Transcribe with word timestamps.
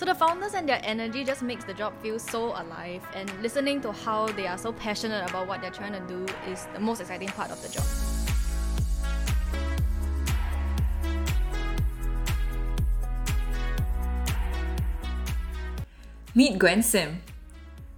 So 0.00 0.06
the 0.06 0.14
founders 0.14 0.54
and 0.54 0.66
their 0.66 0.80
energy 0.82 1.24
just 1.24 1.42
makes 1.42 1.62
the 1.64 1.74
job 1.74 1.92
feel 2.00 2.18
so 2.18 2.58
alive 2.58 3.06
and 3.14 3.30
listening 3.42 3.82
to 3.82 3.92
how 3.92 4.28
they 4.28 4.46
are 4.46 4.56
so 4.56 4.72
passionate 4.72 5.28
about 5.28 5.46
what 5.46 5.60
they're 5.60 5.70
trying 5.70 5.92
to 5.92 6.00
do 6.08 6.24
is 6.50 6.66
the 6.72 6.80
most 6.80 7.02
exciting 7.02 7.28
part 7.28 7.50
of 7.50 7.60
the 7.60 7.68
job. 7.68 7.84
Meet 16.34 16.58
Gwen 16.58 16.82
Sim. 16.82 17.20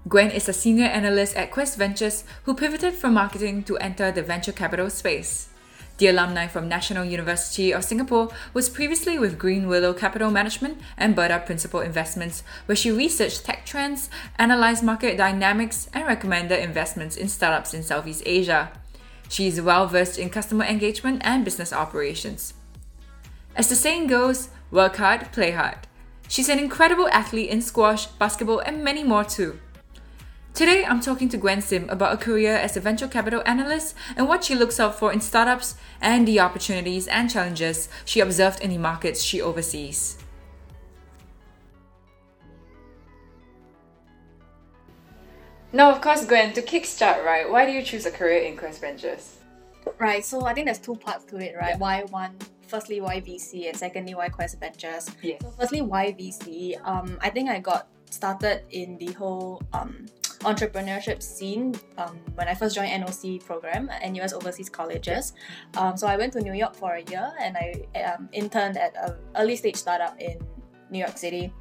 Gwen 0.08 0.32
is 0.32 0.48
a 0.48 0.52
senior 0.52 0.86
analyst 0.86 1.36
at 1.36 1.52
Quest 1.52 1.78
Ventures 1.78 2.24
who 2.42 2.54
pivoted 2.54 2.94
from 2.94 3.14
marketing 3.14 3.62
to 3.62 3.78
enter 3.78 4.10
the 4.10 4.24
venture 4.24 4.50
capital 4.50 4.90
space. 4.90 5.51
The 6.02 6.08
alumni 6.08 6.48
from 6.48 6.68
National 6.68 7.04
University 7.04 7.70
of 7.72 7.84
Singapore 7.84 8.28
was 8.52 8.68
previously 8.68 9.20
with 9.20 9.38
Green 9.38 9.68
Willow 9.68 9.94
Capital 9.94 10.32
Management 10.32 10.80
and 10.96 11.14
Berda 11.14 11.38
Principal 11.46 11.78
Investments, 11.78 12.42
where 12.66 12.74
she 12.74 12.90
researched 12.90 13.44
tech 13.44 13.64
trends, 13.64 14.10
analyzed 14.36 14.82
market 14.82 15.16
dynamics, 15.16 15.88
and 15.94 16.04
recommended 16.04 16.58
investments 16.58 17.16
in 17.16 17.28
startups 17.28 17.72
in 17.72 17.84
Southeast 17.84 18.24
Asia. 18.26 18.72
She 19.28 19.46
is 19.46 19.60
well 19.60 19.86
versed 19.86 20.18
in 20.18 20.28
customer 20.28 20.64
engagement 20.64 21.22
and 21.24 21.44
business 21.44 21.72
operations. 21.72 22.54
As 23.54 23.68
the 23.68 23.76
saying 23.76 24.08
goes, 24.08 24.48
work 24.72 24.96
hard, 24.96 25.30
play 25.30 25.52
hard. 25.52 25.78
She's 26.26 26.48
an 26.48 26.58
incredible 26.58 27.06
athlete 27.10 27.48
in 27.48 27.62
squash, 27.62 28.06
basketball, 28.06 28.58
and 28.58 28.82
many 28.82 29.04
more 29.04 29.22
too. 29.22 29.60
Today, 30.54 30.84
I'm 30.84 31.00
talking 31.00 31.30
to 31.30 31.38
Gwen 31.38 31.62
Sim 31.62 31.88
about 31.88 32.12
a 32.12 32.18
career 32.18 32.54
as 32.54 32.76
a 32.76 32.80
venture 32.80 33.08
capital 33.08 33.42
analyst 33.46 33.94
and 34.18 34.28
what 34.28 34.44
she 34.44 34.54
looks 34.54 34.78
out 34.78 34.98
for 34.98 35.10
in 35.10 35.22
startups 35.22 35.76
and 35.98 36.28
the 36.28 36.40
opportunities 36.40 37.08
and 37.08 37.30
challenges 37.30 37.88
she 38.04 38.20
observed 38.20 38.60
in 38.60 38.68
the 38.68 38.76
markets 38.76 39.22
she 39.22 39.40
oversees. 39.40 40.18
Now, 45.72 45.90
of 45.90 46.02
course, 46.02 46.26
Gwen, 46.26 46.52
to 46.52 46.60
kickstart, 46.60 47.24
right, 47.24 47.50
why 47.50 47.64
do 47.64 47.72
you 47.72 47.82
choose 47.82 48.04
a 48.04 48.10
career 48.10 48.42
in 48.42 48.54
Quest 48.54 48.82
Ventures? 48.82 49.38
Right, 49.98 50.22
so 50.22 50.44
I 50.44 50.52
think 50.52 50.66
there's 50.66 50.78
two 50.78 50.96
parts 50.96 51.24
to 51.32 51.38
it, 51.38 51.56
right? 51.58 51.78
Why 51.78 52.02
one 52.10 52.36
firstly 52.66 53.00
why 53.00 53.22
VC 53.22 53.68
and 53.68 53.76
secondly 53.76 54.14
why 54.14 54.28
Quest 54.28 54.60
Ventures. 54.60 55.10
Yes. 55.22 55.40
So 55.40 55.50
firstly 55.58 55.80
why 55.80 56.12
VC? 56.12 56.76
Um, 56.86 57.16
I 57.22 57.30
think 57.30 57.48
I 57.48 57.58
got 57.58 57.88
started 58.10 58.64
in 58.70 58.98
the 58.98 59.12
whole 59.12 59.62
um, 59.72 60.06
entrepreneurship 60.42 61.22
scene 61.22 61.74
um, 61.98 62.18
when 62.34 62.48
I 62.48 62.54
first 62.54 62.74
joined 62.74 62.90
NOC 63.02 63.44
program 63.44 63.88
at 63.90 64.10
NUS 64.10 64.32
Overseas 64.32 64.68
Colleges. 64.68 65.32
Um, 65.76 65.96
so 65.96 66.06
I 66.06 66.16
went 66.16 66.32
to 66.34 66.40
New 66.40 66.52
York 66.52 66.74
for 66.74 66.94
a 66.94 67.02
year 67.02 67.32
and 67.40 67.56
I 67.56 67.86
um, 68.00 68.28
interned 68.32 68.76
at 68.76 68.94
an 68.96 69.16
early 69.36 69.56
stage 69.56 69.76
startup 69.76 70.20
in 70.20 70.38
New 70.90 70.98
York 70.98 71.16
City 71.16 71.52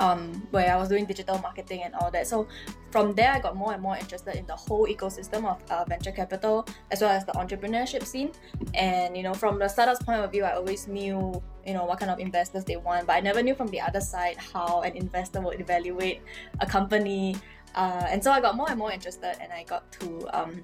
um, 0.00 0.46
where 0.50 0.72
I 0.72 0.76
was 0.76 0.88
doing 0.88 1.04
digital 1.04 1.38
marketing 1.38 1.82
and 1.84 1.94
all 1.94 2.10
that. 2.10 2.26
So 2.26 2.48
from 2.90 3.14
there, 3.14 3.32
I 3.32 3.38
got 3.38 3.56
more 3.56 3.72
and 3.72 3.82
more 3.82 3.96
interested 3.96 4.34
in 4.34 4.46
the 4.46 4.56
whole 4.56 4.86
ecosystem 4.86 5.46
of 5.46 5.62
uh, 5.70 5.84
venture 5.88 6.12
capital 6.12 6.66
as 6.90 7.00
well 7.00 7.10
as 7.10 7.24
the 7.24 7.32
entrepreneurship 7.32 8.04
scene. 8.04 8.32
And 8.74 9.16
you 9.16 9.22
know, 9.22 9.34
from 9.34 9.58
the 9.58 9.68
startup's 9.68 10.02
point 10.02 10.20
of 10.20 10.30
view, 10.30 10.44
I 10.44 10.54
always 10.54 10.88
knew 10.88 11.42
you 11.66 11.74
know 11.74 11.84
what 11.84 12.00
kind 12.00 12.10
of 12.10 12.18
investors 12.18 12.64
they 12.64 12.76
want, 12.76 13.06
but 13.06 13.14
I 13.14 13.20
never 13.20 13.42
knew 13.42 13.54
from 13.54 13.68
the 13.68 13.80
other 13.80 14.00
side 14.00 14.36
how 14.36 14.82
an 14.82 14.96
investor 14.96 15.40
would 15.40 15.60
evaluate 15.60 16.20
a 16.60 16.66
company. 16.66 17.36
Uh, 17.74 18.06
and 18.08 18.22
so 18.22 18.30
I 18.30 18.40
got 18.40 18.56
more 18.56 18.68
and 18.70 18.78
more 18.78 18.92
interested, 18.92 19.36
and 19.40 19.52
I 19.52 19.64
got 19.64 19.90
to 19.92 20.28
um, 20.32 20.62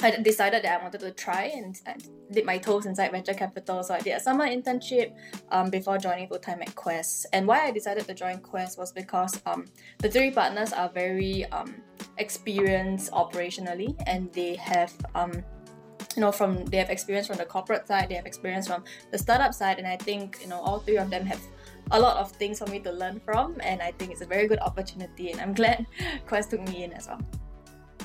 I 0.00 0.10
decided 0.22 0.62
that 0.62 0.78
I 0.78 0.82
wanted 0.82 1.00
to 1.00 1.10
try 1.10 1.44
and, 1.44 1.80
dip 2.30 2.44
my 2.44 2.58
toes 2.58 2.86
inside 2.86 3.10
venture 3.10 3.32
capital. 3.32 3.82
So 3.82 3.94
I 3.94 4.00
did 4.00 4.12
a 4.12 4.20
summer 4.20 4.46
internship 4.46 5.12
um, 5.50 5.70
before 5.70 5.96
joining 5.98 6.28
full 6.28 6.38
time 6.38 6.60
at 6.60 6.74
Quest. 6.74 7.26
And 7.32 7.46
why 7.46 7.60
I 7.64 7.70
decided 7.70 8.06
to 8.06 8.14
join 8.14 8.38
Quest 8.38 8.78
was 8.78 8.92
because 8.92 9.40
um, 9.46 9.64
the 9.98 10.10
three 10.10 10.30
partners 10.30 10.72
are 10.72 10.90
very 10.90 11.46
um, 11.46 11.74
experienced 12.18 13.10
operationally 13.12 13.94
and 14.06 14.30
they 14.34 14.56
have 14.56 14.92
um, 15.14 15.42
you 16.16 16.20
know 16.20 16.32
from 16.32 16.64
they 16.66 16.76
have 16.76 16.90
experience 16.90 17.26
from 17.26 17.36
the 17.36 17.44
corporate 17.44 17.86
side 17.86 18.08
they 18.08 18.14
have 18.14 18.26
experience 18.26 18.66
from 18.66 18.82
the 19.12 19.18
startup 19.18 19.54
side 19.54 19.78
and 19.78 19.86
i 19.86 19.96
think 19.96 20.38
you 20.40 20.48
know 20.48 20.58
all 20.60 20.80
three 20.80 20.96
of 20.96 21.10
them 21.10 21.24
have 21.24 21.40
a 21.92 21.98
lot 21.98 22.16
of 22.16 22.30
things 22.32 22.58
for 22.58 22.66
me 22.66 22.78
to 22.78 22.92
learn 22.92 23.20
from 23.20 23.56
and 23.60 23.80
i 23.82 23.90
think 23.92 24.10
it's 24.10 24.20
a 24.20 24.26
very 24.26 24.46
good 24.46 24.60
opportunity 24.60 25.30
and 25.30 25.40
i'm 25.40 25.54
glad 25.60 25.86
quest 26.26 26.50
took 26.50 26.62
me 26.68 26.84
in 26.84 26.92
as 26.92 27.08
well 27.08 27.20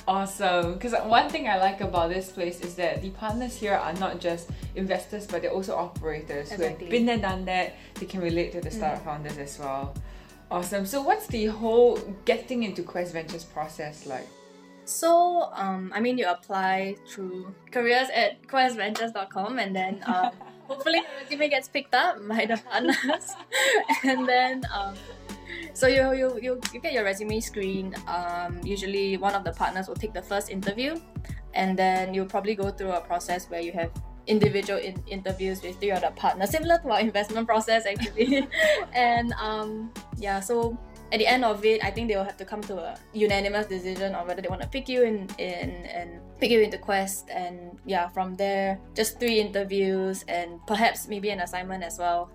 Awesome. 0.06 0.74
Because 0.74 0.92
one 1.06 1.30
thing 1.30 1.48
I 1.48 1.56
like 1.56 1.80
about 1.80 2.10
this 2.10 2.30
place 2.30 2.60
is 2.60 2.74
that 2.74 3.00
the 3.00 3.10
partners 3.10 3.56
here 3.56 3.74
are 3.74 3.94
not 3.94 4.20
just 4.20 4.50
investors, 4.74 5.26
but 5.26 5.40
they're 5.42 5.50
also 5.50 5.74
operators 5.74 6.52
Exactly. 6.52 6.66
who 6.66 6.74
have 6.84 6.90
been 6.90 7.06
there, 7.06 7.18
done 7.18 7.44
that. 7.46 7.76
They 7.94 8.06
can 8.06 8.20
relate 8.20 8.52
to 8.52 8.60
the 8.60 8.68
mm. 8.68 8.74
startup 8.74 9.04
founders 9.04 9.38
as 9.38 9.58
well. 9.58 9.94
Awesome. 10.50 10.84
So, 10.84 11.00
what's 11.00 11.26
the 11.26 11.46
whole 11.46 11.96
getting 12.26 12.64
into 12.64 12.82
Quest 12.82 13.14
Ventures 13.14 13.44
process 13.44 14.04
like? 14.04 14.28
So, 14.84 15.50
um, 15.54 15.92
I 15.94 16.00
mean, 16.00 16.18
you 16.18 16.28
apply 16.28 16.96
through 17.08 17.54
careers 17.70 18.08
at 18.14 18.46
questventures.com 18.46 19.58
and 19.58 19.74
then 19.74 20.02
um, 20.06 20.30
hopefully 20.68 20.98
your 20.98 21.22
resume 21.22 21.48
gets 21.48 21.68
picked 21.68 21.94
up 21.94 22.16
by 22.28 22.46
the 22.46 22.56
partners. 22.56 23.32
and 24.04 24.28
then, 24.28 24.62
um, 24.72 24.94
so 25.72 25.86
you, 25.86 26.12
you, 26.12 26.38
you, 26.40 26.60
you 26.72 26.80
get 26.80 26.92
your 26.92 27.04
resume 27.04 27.40
screened. 27.40 27.96
Um, 28.06 28.60
usually, 28.62 29.16
one 29.16 29.34
of 29.34 29.44
the 29.44 29.52
partners 29.52 29.88
will 29.88 29.96
take 29.96 30.12
the 30.12 30.22
first 30.22 30.50
interview, 30.50 31.00
and 31.54 31.78
then 31.78 32.14
you'll 32.14 32.26
probably 32.26 32.54
go 32.54 32.70
through 32.70 32.92
a 32.92 33.00
process 33.00 33.50
where 33.50 33.60
you 33.60 33.72
have 33.72 33.90
individual 34.26 34.78
in- 34.78 35.02
interviews 35.06 35.62
with 35.62 35.78
three 35.80 35.90
other 35.90 36.10
partners, 36.16 36.50
similar 36.50 36.78
to 36.78 36.90
our 36.90 37.00
investment 37.00 37.46
process 37.46 37.86
actually. 37.86 38.48
and 38.92 39.32
um, 39.34 39.92
yeah, 40.16 40.40
so 40.40 40.78
at 41.14 41.18
the 41.18 41.28
end 41.28 41.44
of 41.44 41.64
it, 41.64 41.78
I 41.84 41.92
think 41.92 42.08
they 42.08 42.16
will 42.16 42.24
have 42.24 42.36
to 42.38 42.44
come 42.44 42.60
to 42.62 42.76
a 42.76 42.98
unanimous 43.12 43.66
decision 43.66 44.16
on 44.16 44.26
whether 44.26 44.42
they 44.42 44.48
want 44.48 44.62
to 44.62 44.68
pick 44.68 44.88
you 44.88 45.04
in, 45.04 45.30
in 45.38 45.70
and 45.86 46.20
pick 46.40 46.50
you 46.50 46.60
into 46.60 46.76
Quest. 46.76 47.30
And 47.30 47.78
yeah, 47.86 48.08
from 48.08 48.34
there, 48.34 48.80
just 48.96 49.20
three 49.20 49.38
interviews 49.38 50.24
and 50.26 50.58
perhaps 50.66 51.06
maybe 51.06 51.30
an 51.30 51.38
assignment 51.38 51.84
as 51.84 52.00
well. 52.00 52.32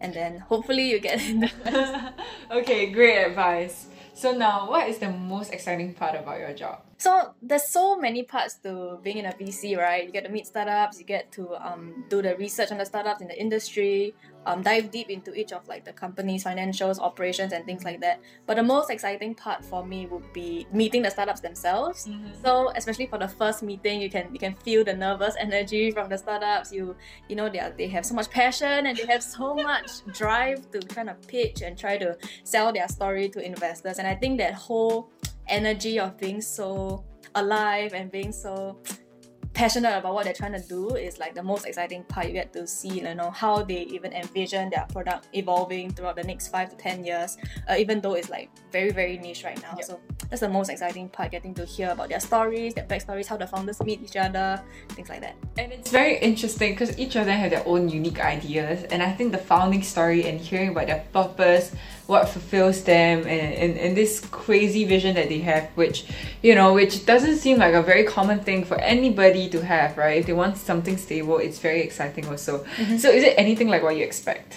And 0.00 0.14
then 0.14 0.38
hopefully 0.38 0.88
you 0.88 0.98
get 0.98 1.20
into 1.22 1.52
Quest. 1.62 2.14
okay, 2.50 2.90
great 2.90 3.22
advice. 3.22 3.88
So, 4.14 4.32
now 4.32 4.68
what 4.68 4.88
is 4.88 4.96
the 4.96 5.10
most 5.10 5.52
exciting 5.52 5.92
part 5.92 6.14
about 6.14 6.38
your 6.38 6.54
job? 6.54 6.80
So 7.02 7.34
there's 7.42 7.64
so 7.64 7.96
many 7.96 8.22
parts 8.22 8.54
to 8.62 9.00
being 9.02 9.18
in 9.18 9.26
a 9.26 9.32
VC, 9.32 9.76
right? 9.76 10.06
You 10.06 10.12
get 10.12 10.22
to 10.22 10.30
meet 10.30 10.46
startups, 10.46 11.00
you 11.00 11.04
get 11.04 11.32
to 11.32 11.56
um, 11.56 12.04
do 12.08 12.22
the 12.22 12.36
research 12.36 12.70
on 12.70 12.78
the 12.78 12.86
startups 12.86 13.20
in 13.20 13.26
the 13.26 13.36
industry, 13.36 14.14
um, 14.46 14.62
dive 14.62 14.92
deep 14.92 15.10
into 15.10 15.34
each 15.34 15.50
of 15.50 15.66
like 15.66 15.84
the 15.84 15.92
company's 15.92 16.44
financials, 16.44 17.00
operations, 17.00 17.52
and 17.52 17.66
things 17.66 17.82
like 17.82 18.00
that. 18.02 18.20
But 18.46 18.54
the 18.54 18.62
most 18.62 18.88
exciting 18.88 19.34
part 19.34 19.64
for 19.64 19.84
me 19.84 20.06
would 20.06 20.32
be 20.32 20.68
meeting 20.72 21.02
the 21.02 21.10
startups 21.10 21.40
themselves. 21.40 22.08
So 22.40 22.70
especially 22.76 23.06
for 23.06 23.18
the 23.18 23.26
first 23.26 23.64
meeting, 23.64 24.00
you 24.00 24.08
can 24.08 24.32
you 24.32 24.38
can 24.38 24.54
feel 24.54 24.84
the 24.84 24.94
nervous 24.94 25.34
energy 25.40 25.90
from 25.90 26.08
the 26.08 26.16
startups. 26.16 26.72
You 26.72 26.94
you 27.28 27.34
know 27.34 27.48
they 27.48 27.58
are, 27.58 27.74
they 27.76 27.88
have 27.88 28.06
so 28.06 28.14
much 28.14 28.30
passion 28.30 28.86
and 28.86 28.96
they 28.96 29.06
have 29.06 29.24
so 29.24 29.54
much 29.70 30.06
drive 30.12 30.70
to 30.70 30.78
kind 30.78 31.10
of 31.10 31.20
pitch 31.26 31.62
and 31.62 31.76
try 31.76 31.98
to 31.98 32.16
sell 32.44 32.72
their 32.72 32.86
story 32.86 33.28
to 33.30 33.44
investors. 33.44 33.98
And 33.98 34.06
I 34.06 34.14
think 34.14 34.38
that 34.38 34.54
whole 34.54 35.10
energy 35.52 36.00
of 36.00 36.16
being 36.18 36.40
so 36.40 37.04
alive 37.34 37.92
and 37.92 38.10
being 38.10 38.32
so 38.32 38.78
passionate 39.54 39.98
about 39.98 40.14
what 40.14 40.24
they're 40.24 40.32
trying 40.32 40.52
to 40.54 40.66
do 40.66 40.94
is 40.96 41.18
like 41.18 41.34
the 41.34 41.42
most 41.42 41.66
exciting 41.66 42.02
part. 42.04 42.26
You 42.26 42.32
get 42.32 42.54
to 42.54 42.66
see, 42.66 43.00
you 43.00 43.14
know, 43.14 43.30
how 43.30 43.62
they 43.62 43.82
even 43.82 44.10
envision 44.14 44.70
their 44.70 44.86
product 44.90 45.28
evolving 45.34 45.92
throughout 45.92 46.16
the 46.16 46.24
next 46.24 46.48
five 46.48 46.70
to 46.70 46.76
ten 46.76 47.04
years. 47.04 47.36
Uh, 47.68 47.74
even 47.78 48.00
though 48.00 48.14
it's 48.14 48.30
like 48.30 48.48
very 48.72 48.90
very 48.92 49.18
niche 49.18 49.44
right 49.44 49.60
now, 49.60 49.74
Yep. 49.76 49.84
so 49.84 50.00
that's 50.30 50.40
the 50.40 50.48
most 50.48 50.70
exciting 50.70 51.10
part. 51.10 51.30
Getting 51.32 51.52
to 51.54 51.66
hear 51.66 51.90
about 51.90 52.08
their 52.08 52.20
stories, 52.20 52.72
their 52.72 52.86
backstories, 52.86 53.26
how 53.26 53.36
the 53.36 53.46
founders 53.46 53.78
meet 53.82 54.02
each 54.02 54.16
other, 54.16 54.62
things 54.88 55.10
like 55.10 55.20
that. 55.20 55.36
And 55.58 55.70
it's 55.70 55.90
very 55.90 56.16
interesting 56.18 56.72
because 56.72 56.98
each 56.98 57.14
of 57.16 57.26
them 57.26 57.38
have 57.38 57.50
their 57.50 57.66
own 57.66 57.90
unique 57.90 58.20
ideas. 58.24 58.84
And 58.84 59.02
I 59.02 59.12
think 59.12 59.32
the 59.32 59.38
founding 59.52 59.82
story 59.82 60.26
and 60.28 60.40
hearing 60.40 60.70
about 60.70 60.86
their 60.86 61.04
purpose, 61.12 61.76
what 62.06 62.28
fulfills 62.28 62.82
them, 62.84 63.20
and, 63.20 63.54
and, 63.54 63.78
and 63.78 63.96
this 63.96 64.20
crazy 64.30 64.84
vision 64.84 65.14
that 65.14 65.28
they 65.28 65.38
have, 65.38 65.70
which, 65.74 66.04
you 66.42 66.54
know, 66.54 66.72
which 66.74 67.06
doesn't 67.06 67.36
seem 67.36 67.58
like 67.58 67.74
a 67.74 67.82
very 67.82 68.04
common 68.04 68.40
thing 68.40 68.64
for 68.64 68.76
anybody 68.80 69.48
to 69.48 69.64
have, 69.64 69.96
right? 69.96 70.18
If 70.18 70.26
they 70.26 70.32
want 70.32 70.56
something 70.56 70.96
stable, 70.96 71.38
it's 71.38 71.58
very 71.58 71.80
exciting 71.82 72.26
also. 72.28 72.64
So, 72.98 73.08
is 73.08 73.22
it 73.24 73.34
anything 73.38 73.68
like 73.68 73.82
what 73.82 73.96
you 73.96 74.04
expect? 74.04 74.56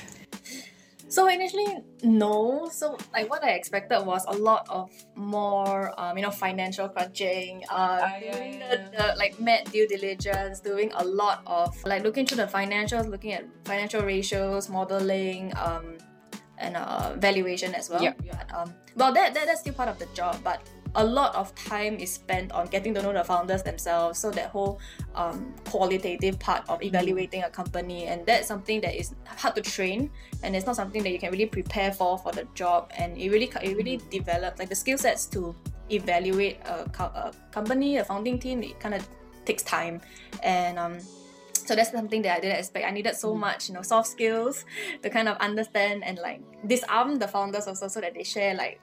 So 1.16 1.30
initially, 1.30 1.78
no. 2.04 2.68
So 2.74 2.98
like 3.14 3.30
what 3.30 3.42
I 3.42 3.52
expected 3.52 4.06
was 4.06 4.26
a 4.28 4.34
lot 4.34 4.66
of 4.68 4.92
more, 5.16 5.98
um, 5.98 6.18
you 6.18 6.24
know, 6.24 6.30
financial 6.30 6.90
crunching, 6.90 7.64
uh, 7.70 8.02
Ah, 8.04 8.18
yeah, 8.18 8.36
doing 8.36 8.54
yeah, 8.60 8.76
the, 8.76 8.98
the 8.98 9.16
like 9.16 9.40
met 9.40 9.72
due 9.72 9.88
diligence, 9.88 10.60
doing 10.60 10.92
a 10.96 11.06
lot 11.06 11.42
of 11.48 11.72
like 11.86 12.04
looking 12.04 12.26
through 12.26 12.44
the 12.44 12.48
financials, 12.48 13.08
looking 13.08 13.32
at 13.32 13.46
financial 13.64 14.02
ratios, 14.02 14.68
modeling, 14.68 15.54
um, 15.56 15.96
and 16.58 16.78
uh, 16.78 17.14
valuation 17.18 17.76
as 17.76 17.90
well. 17.90 18.02
Yep. 18.02 18.22
But, 18.30 18.54
um, 18.54 18.74
well, 18.96 19.14
that, 19.14 19.34
that 19.34 19.46
that's 19.46 19.62
still 19.62 19.74
part 19.74 19.90
of 19.90 20.00
the 20.00 20.08
job, 20.14 20.38
but 20.44 20.62
a 20.96 21.04
lot 21.04 21.36
of 21.36 21.54
time 21.56 21.98
is 21.98 22.14
spent 22.14 22.54
on 22.54 22.68
getting 22.68 22.94
to 22.94 23.02
know 23.02 23.12
the 23.12 23.24
founders 23.24 23.62
themselves. 23.64 24.18
So 24.18 24.32
that 24.32 24.50
whole 24.50 24.80
um, 25.14 25.54
qualitative 25.66 26.40
part 26.40 26.64
of 26.70 26.82
evaluating 26.82 27.44
a 27.44 27.50
company, 27.50 28.06
and 28.06 28.26
that's 28.26 28.48
something 28.48 28.80
that 28.82 28.96
is 28.96 29.14
hard 29.26 29.56
to 29.56 29.62
train, 29.62 30.10
and 30.44 30.56
it's 30.56 30.66
not 30.66 30.76
something 30.76 31.04
that 31.04 31.12
you 31.12 31.20
can 31.20 31.32
really 31.32 31.48
prepare 31.48 31.92
for 31.92 32.18
for 32.18 32.32
the 32.32 32.48
job. 32.56 32.92
And 32.98 33.18
it 33.18 33.30
really 33.30 33.52
it 33.62 33.76
really 33.76 34.00
develops 34.10 34.60
like 34.60 34.70
the 34.70 34.76
skill 34.76 34.98
sets 34.98 35.26
to 35.28 35.54
evaluate 35.92 36.60
a, 36.66 36.86
a 37.00 37.34
company, 37.52 37.98
a 37.98 38.06
founding 38.06 38.40
team. 38.40 38.64
It 38.64 38.80
kind 38.80 38.96
of 38.96 39.06
takes 39.44 39.64
time, 39.64 40.00
and 40.44 40.80
um, 40.80 41.00
so 41.66 41.76
that's 41.76 41.92
something 41.92 42.22
that 42.22 42.38
I 42.38 42.40
didn't 42.40 42.60
expect. 42.60 42.86
I 42.86 42.92
needed 42.92 43.16
so 43.16 43.36
much, 43.36 43.70
you 43.70 43.76
know, 43.76 43.82
soft 43.82 44.08
skills 44.08 44.66
to 45.02 45.10
kind 45.10 45.28
of 45.28 45.38
understand 45.38 46.04
and 46.04 46.18
like 46.20 46.42
disarm 46.68 47.18
the 47.20 47.28
founders 47.28 47.68
also 47.68 47.88
so 47.88 48.02
that 48.02 48.14
they 48.14 48.24
share 48.24 48.54
like 48.54 48.80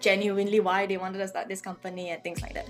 genuinely 0.00 0.60
why 0.60 0.86
they 0.86 0.96
wanted 0.98 1.18
to 1.18 1.28
start 1.28 1.48
this 1.48 1.60
company 1.60 2.10
and 2.10 2.22
things 2.22 2.42
like 2.42 2.54
that. 2.54 2.68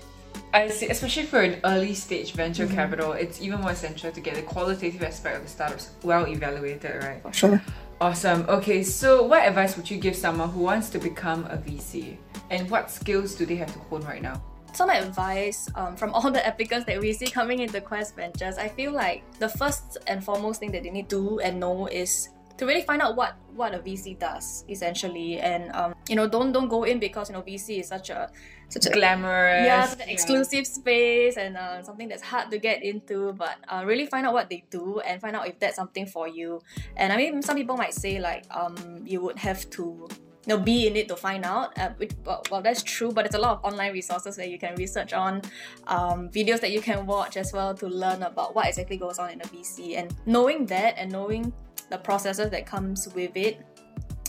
I 0.53 0.69
see, 0.69 0.87
especially 0.87 1.23
for 1.23 1.41
an 1.41 1.59
early 1.65 1.93
stage 1.93 2.31
venture 2.31 2.65
mm-hmm. 2.65 2.75
capital, 2.75 3.11
it's 3.11 3.41
even 3.41 3.59
more 3.61 3.71
essential 3.71 4.11
to 4.11 4.21
get 4.21 4.35
the 4.35 4.41
qualitative 4.43 5.03
aspect 5.03 5.37
of 5.37 5.43
the 5.43 5.49
startups 5.49 5.91
well 6.03 6.25
evaluated, 6.27 7.03
right? 7.03 7.21
For 7.21 7.33
sure. 7.33 7.61
Awesome. 7.99 8.45
Okay, 8.47 8.83
so 8.83 9.23
what 9.23 9.45
advice 9.45 9.75
would 9.75 9.89
you 9.89 9.97
give 9.97 10.15
someone 10.15 10.49
who 10.49 10.61
wants 10.61 10.89
to 10.91 10.99
become 10.99 11.45
a 11.45 11.57
VC? 11.57 12.17
And 12.49 12.69
what 12.69 12.91
skills 12.91 13.35
do 13.35 13.45
they 13.45 13.55
have 13.55 13.73
to 13.73 13.79
hone 13.79 14.03
right 14.03 14.21
now? 14.21 14.41
Some 14.73 14.89
advice 14.89 15.69
um, 15.75 15.95
from 15.95 16.13
all 16.15 16.31
the 16.31 16.45
applicants 16.45 16.85
that 16.85 16.99
we 16.99 17.13
see 17.13 17.27
coming 17.27 17.59
into 17.59 17.81
Quest 17.81 18.15
Ventures, 18.15 18.57
I 18.57 18.67
feel 18.67 18.91
like 18.91 19.23
the 19.39 19.49
first 19.49 19.97
and 20.07 20.23
foremost 20.23 20.59
thing 20.59 20.71
that 20.71 20.83
they 20.83 20.89
need 20.89 21.09
to 21.09 21.15
do 21.29 21.39
and 21.39 21.59
know 21.59 21.87
is 21.87 22.29
to 22.57 22.65
really 22.65 22.81
find 22.81 23.01
out 23.01 23.15
what 23.15 23.35
what 23.55 23.73
a 23.73 23.79
VC 23.79 24.17
does 24.17 24.65
essentially, 24.69 25.39
and 25.39 25.71
um, 25.73 25.95
you 26.09 26.15
know 26.15 26.27
don't 26.27 26.51
don't 26.51 26.67
go 26.67 26.83
in 26.83 26.99
because 26.99 27.29
you 27.29 27.33
know 27.33 27.41
VC 27.41 27.79
is 27.79 27.87
such 27.87 28.09
a 28.09 28.29
such 28.69 28.85
a 28.85 28.89
glamorous, 28.89 29.65
yeah, 29.65 29.85
such 29.85 30.01
an 30.01 30.09
exclusive 30.09 30.59
yeah. 30.59 30.63
space 30.63 31.37
and 31.37 31.55
uh, 31.55 31.81
something 31.83 32.07
that's 32.07 32.21
hard 32.21 32.51
to 32.51 32.57
get 32.57 32.83
into. 32.83 33.33
But 33.33 33.55
uh, 33.67 33.83
really 33.85 34.05
find 34.05 34.25
out 34.25 34.33
what 34.33 34.49
they 34.49 34.63
do 34.69 34.99
and 34.99 35.21
find 35.21 35.35
out 35.35 35.47
if 35.47 35.59
that's 35.59 35.75
something 35.75 36.05
for 36.05 36.27
you. 36.27 36.61
And 36.95 37.13
I 37.13 37.17
mean, 37.17 37.41
some 37.41 37.55
people 37.55 37.77
might 37.77 37.93
say 37.93 38.19
like 38.19 38.45
um, 38.51 39.03
you 39.05 39.21
would 39.21 39.37
have 39.37 39.69
to 39.71 40.07
you 40.47 40.55
know, 40.55 40.63
be 40.63 40.87
in 40.87 40.95
it 40.95 41.07
to 41.09 41.15
find 41.15 41.43
out. 41.43 41.77
Uh, 41.77 41.89
which, 41.97 42.11
well, 42.23 42.41
well, 42.49 42.61
that's 42.61 42.81
true, 42.81 43.11
but 43.11 43.25
it's 43.25 43.35
a 43.35 43.39
lot 43.39 43.57
of 43.57 43.65
online 43.65 43.91
resources 43.91 44.35
that 44.37 44.49
you 44.49 44.57
can 44.57 44.75
research 44.75 45.11
on, 45.13 45.41
um, 45.87 46.29
videos 46.29 46.61
that 46.61 46.71
you 46.71 46.79
can 46.79 47.05
watch 47.05 47.35
as 47.35 47.51
well 47.51 47.73
to 47.75 47.87
learn 47.87 48.23
about 48.23 48.55
what 48.55 48.67
exactly 48.67 48.97
goes 48.97 49.19
on 49.19 49.29
in 49.29 49.41
a 49.41 49.45
VC. 49.45 49.97
And 49.97 50.15
knowing 50.25 50.65
that 50.67 50.97
and 50.97 51.11
knowing 51.11 51.51
the 51.89 51.97
processes 51.97 52.49
that 52.51 52.65
comes 52.65 53.07
with 53.13 53.35
it 53.35 53.65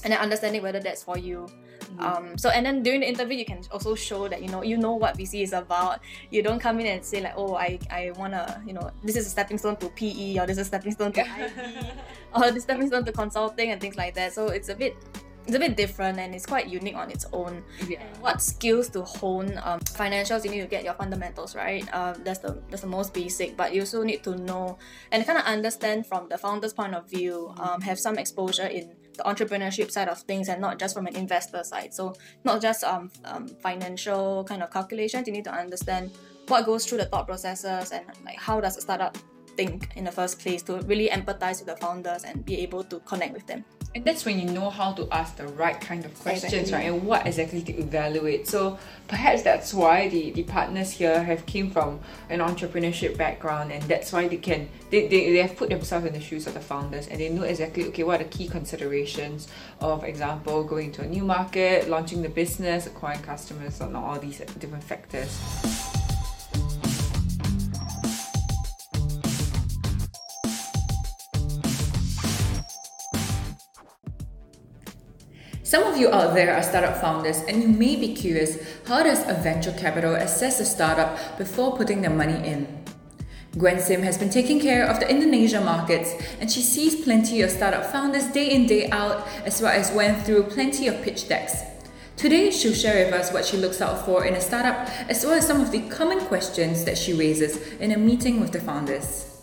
and 0.04 0.12
then 0.12 0.20
understanding 0.20 0.62
whether 0.62 0.80
that's 0.80 1.02
for 1.02 1.18
you 1.18 1.46
mm-hmm. 1.80 2.00
um, 2.00 2.38
so 2.38 2.50
and 2.50 2.64
then 2.64 2.82
during 2.82 3.00
the 3.00 3.08
interview 3.08 3.36
you 3.36 3.44
can 3.44 3.60
also 3.72 3.94
show 3.94 4.28
that 4.28 4.42
you 4.42 4.48
know 4.48 4.62
you 4.62 4.76
know 4.76 4.94
what 4.94 5.16
vc 5.16 5.42
is 5.42 5.52
about 5.52 6.00
you 6.30 6.42
don't 6.42 6.60
come 6.60 6.78
in 6.80 6.86
and 6.86 7.04
say 7.04 7.20
like 7.20 7.34
oh 7.36 7.56
i 7.56 7.78
i 7.90 8.12
want 8.12 8.32
to 8.32 8.62
you 8.66 8.72
know 8.72 8.90
this 9.02 9.16
is 9.16 9.26
a 9.26 9.30
stepping 9.30 9.58
stone 9.58 9.76
to 9.76 9.88
pe 9.90 10.38
or 10.38 10.46
this 10.46 10.56
is 10.56 10.62
a 10.62 10.64
stepping 10.64 10.92
stone 10.92 11.12
to 11.12 11.20
IB, 11.20 11.52
or 12.34 12.50
this 12.50 12.62
stepping 12.62 12.86
stone 12.86 13.04
to 13.04 13.12
consulting 13.12 13.72
and 13.72 13.80
things 13.80 13.96
like 13.96 14.14
that 14.14 14.32
so 14.32 14.48
it's 14.48 14.68
a 14.68 14.74
bit 14.74 14.96
it's 15.48 15.56
a 15.56 15.58
bit 15.58 15.78
different 15.78 16.18
and 16.18 16.34
it's 16.34 16.44
quite 16.44 16.68
unique 16.68 16.94
on 16.94 17.10
its 17.10 17.24
own. 17.32 17.64
Yeah. 17.88 18.02
What 18.20 18.42
skills 18.42 18.90
to 18.90 19.02
hone? 19.02 19.58
Um, 19.64 19.80
financials, 19.80 20.44
you 20.44 20.50
need 20.50 20.60
to 20.60 20.66
get 20.66 20.84
your 20.84 20.92
fundamentals 20.92 21.56
right. 21.56 21.82
Um, 21.94 22.20
that's 22.22 22.40
the 22.40 22.62
that's 22.68 22.82
the 22.82 22.88
most 22.88 23.14
basic. 23.14 23.56
But 23.56 23.72
you 23.72 23.80
also 23.80 24.02
need 24.02 24.22
to 24.24 24.36
know 24.36 24.78
and 25.10 25.24
kind 25.24 25.38
of 25.38 25.46
understand 25.46 26.06
from 26.06 26.28
the 26.28 26.36
founder's 26.36 26.74
point 26.74 26.94
of 26.94 27.08
view. 27.08 27.54
Um, 27.58 27.80
have 27.80 27.98
some 27.98 28.18
exposure 28.18 28.66
in 28.66 28.94
the 29.16 29.22
entrepreneurship 29.22 29.90
side 29.90 30.08
of 30.08 30.20
things 30.20 30.50
and 30.50 30.60
not 30.60 30.78
just 30.78 30.94
from 30.94 31.06
an 31.06 31.16
investor 31.16 31.64
side. 31.64 31.94
So 31.94 32.14
not 32.44 32.60
just 32.60 32.84
um, 32.84 33.10
um 33.24 33.48
financial 33.48 34.44
kind 34.44 34.62
of 34.62 34.70
calculations. 34.70 35.26
You 35.26 35.32
need 35.32 35.44
to 35.44 35.52
understand 35.52 36.10
what 36.48 36.66
goes 36.66 36.84
through 36.84 36.98
the 36.98 37.06
thought 37.06 37.26
processes 37.26 37.90
and 37.90 38.04
like 38.26 38.38
how 38.38 38.60
does 38.60 38.76
a 38.76 38.82
startup 38.82 39.16
think 39.56 39.88
in 39.96 40.04
the 40.04 40.12
first 40.12 40.38
place 40.40 40.62
to 40.62 40.80
really 40.82 41.08
empathize 41.08 41.58
with 41.60 41.66
the 41.66 41.76
founders 41.76 42.24
and 42.24 42.44
be 42.44 42.60
able 42.60 42.84
to 42.84 43.00
connect 43.00 43.32
with 43.32 43.46
them. 43.46 43.64
And 43.94 44.04
that's 44.04 44.24
when 44.24 44.38
you 44.38 44.46
know 44.50 44.68
how 44.68 44.92
to 44.92 45.08
ask 45.10 45.36
the 45.36 45.48
right 45.48 45.80
kind 45.80 46.04
of 46.04 46.14
questions, 46.20 46.52
exactly. 46.52 46.72
right? 46.74 46.94
And 46.94 47.06
what 47.06 47.26
exactly 47.26 47.62
to 47.62 47.72
evaluate. 47.72 48.46
So 48.46 48.78
perhaps 49.08 49.42
that's 49.42 49.72
why 49.72 50.08
the, 50.08 50.30
the 50.32 50.42
partners 50.42 50.90
here 50.92 51.22
have 51.22 51.46
came 51.46 51.70
from 51.70 52.00
an 52.28 52.40
entrepreneurship 52.40 53.16
background 53.16 53.72
and 53.72 53.82
that's 53.84 54.12
why 54.12 54.28
they 54.28 54.36
can 54.36 54.68
they, 54.90 55.08
they, 55.08 55.32
they 55.32 55.38
have 55.38 55.56
put 55.56 55.70
themselves 55.70 56.06
in 56.06 56.12
the 56.12 56.20
shoes 56.20 56.46
of 56.46 56.54
the 56.54 56.60
founders 56.60 57.08
and 57.08 57.18
they 57.18 57.30
know 57.30 57.42
exactly 57.42 57.86
okay 57.86 58.04
what 58.04 58.20
are 58.20 58.24
the 58.24 58.30
key 58.30 58.46
considerations 58.46 59.48
of 59.80 60.04
example 60.04 60.62
going 60.64 60.92
to 60.92 61.02
a 61.02 61.06
new 61.06 61.24
market, 61.24 61.88
launching 61.88 62.22
the 62.22 62.28
business, 62.28 62.86
acquiring 62.86 63.22
customers, 63.22 63.80
and 63.80 63.96
all 63.96 64.18
these 64.18 64.38
different 64.58 64.84
factors. 64.84 65.77
Some 75.68 75.82
of 75.82 75.98
you 75.98 76.08
out 76.08 76.32
there 76.32 76.56
are 76.56 76.62
startup 76.62 76.96
founders 76.96 77.42
and 77.42 77.60
you 77.62 77.68
may 77.68 77.94
be 77.94 78.14
curious 78.14 78.56
how 78.86 79.02
does 79.02 79.20
a 79.28 79.34
venture 79.34 79.72
capital 79.72 80.14
assess 80.14 80.60
a 80.60 80.64
startup 80.64 81.36
before 81.36 81.76
putting 81.76 82.00
their 82.00 82.08
money 82.08 82.42
in? 82.48 82.82
Gwen 83.58 83.78
Sim 83.78 84.00
has 84.00 84.16
been 84.16 84.30
taking 84.30 84.60
care 84.60 84.86
of 84.86 84.98
the 84.98 85.10
Indonesia 85.10 85.60
markets 85.60 86.14
and 86.40 86.50
she 86.50 86.62
sees 86.62 87.04
plenty 87.04 87.42
of 87.42 87.50
startup 87.50 87.84
founders 87.92 88.28
day 88.28 88.50
in 88.50 88.66
day 88.66 88.88
out 88.88 89.28
as 89.44 89.60
well 89.60 89.78
as 89.78 89.92
went 89.92 90.24
through 90.24 90.44
plenty 90.44 90.88
of 90.88 91.02
pitch 91.02 91.28
decks. 91.28 91.60
Today, 92.16 92.50
she'll 92.50 92.72
share 92.72 93.04
with 93.04 93.12
us 93.12 93.30
what 93.30 93.44
she 93.44 93.58
looks 93.58 93.82
out 93.82 94.06
for 94.06 94.24
in 94.24 94.36
a 94.36 94.40
startup 94.40 94.88
as 95.10 95.22
well 95.22 95.34
as 95.34 95.46
some 95.46 95.60
of 95.60 95.70
the 95.70 95.86
common 95.90 96.20
questions 96.20 96.86
that 96.86 96.96
she 96.96 97.12
raises 97.12 97.58
in 97.74 97.92
a 97.92 97.98
meeting 97.98 98.40
with 98.40 98.52
the 98.52 98.60
founders. 98.60 99.37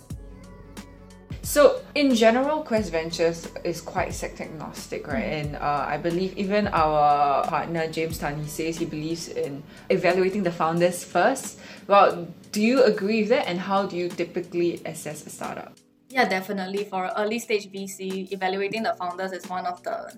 So 1.56 1.80
in 1.96 2.14
general, 2.14 2.64
Quest 2.64 2.92
Ventures 2.92 3.48
is 3.64 3.80
quite 3.80 4.14
sector 4.14 4.44
agnostic, 4.44 5.08
right? 5.08 5.24
Mm. 5.24 5.40
And 5.40 5.56
uh, 5.56 5.86
I 5.88 5.96
believe 5.96 6.38
even 6.38 6.68
our 6.68 7.48
partner 7.48 7.88
James 7.88 8.18
Tani 8.18 8.46
says 8.46 8.76
he 8.76 8.84
believes 8.84 9.30
in 9.30 9.64
evaluating 9.90 10.44
the 10.44 10.52
founders 10.52 11.06
first. 11.06 11.58
Well, 11.88 12.28
do 12.52 12.60
you 12.62 12.84
agree 12.84 13.22
with 13.22 13.30
that? 13.30 13.48
And 13.48 13.58
how 13.58 13.86
do 13.88 13.96
you 13.96 14.10
typically 14.10 14.82
assess 14.84 15.26
a 15.26 15.30
startup? 15.30 15.72
Yeah, 16.10 16.28
definitely. 16.28 16.84
For 16.92 17.10
early 17.16 17.40
stage 17.40 17.72
VC, 17.72 18.34
evaluating 18.34 18.84
the 18.84 18.94
founders 19.00 19.32
is 19.32 19.48
one 19.48 19.66
of 19.66 19.82
the 19.82 20.12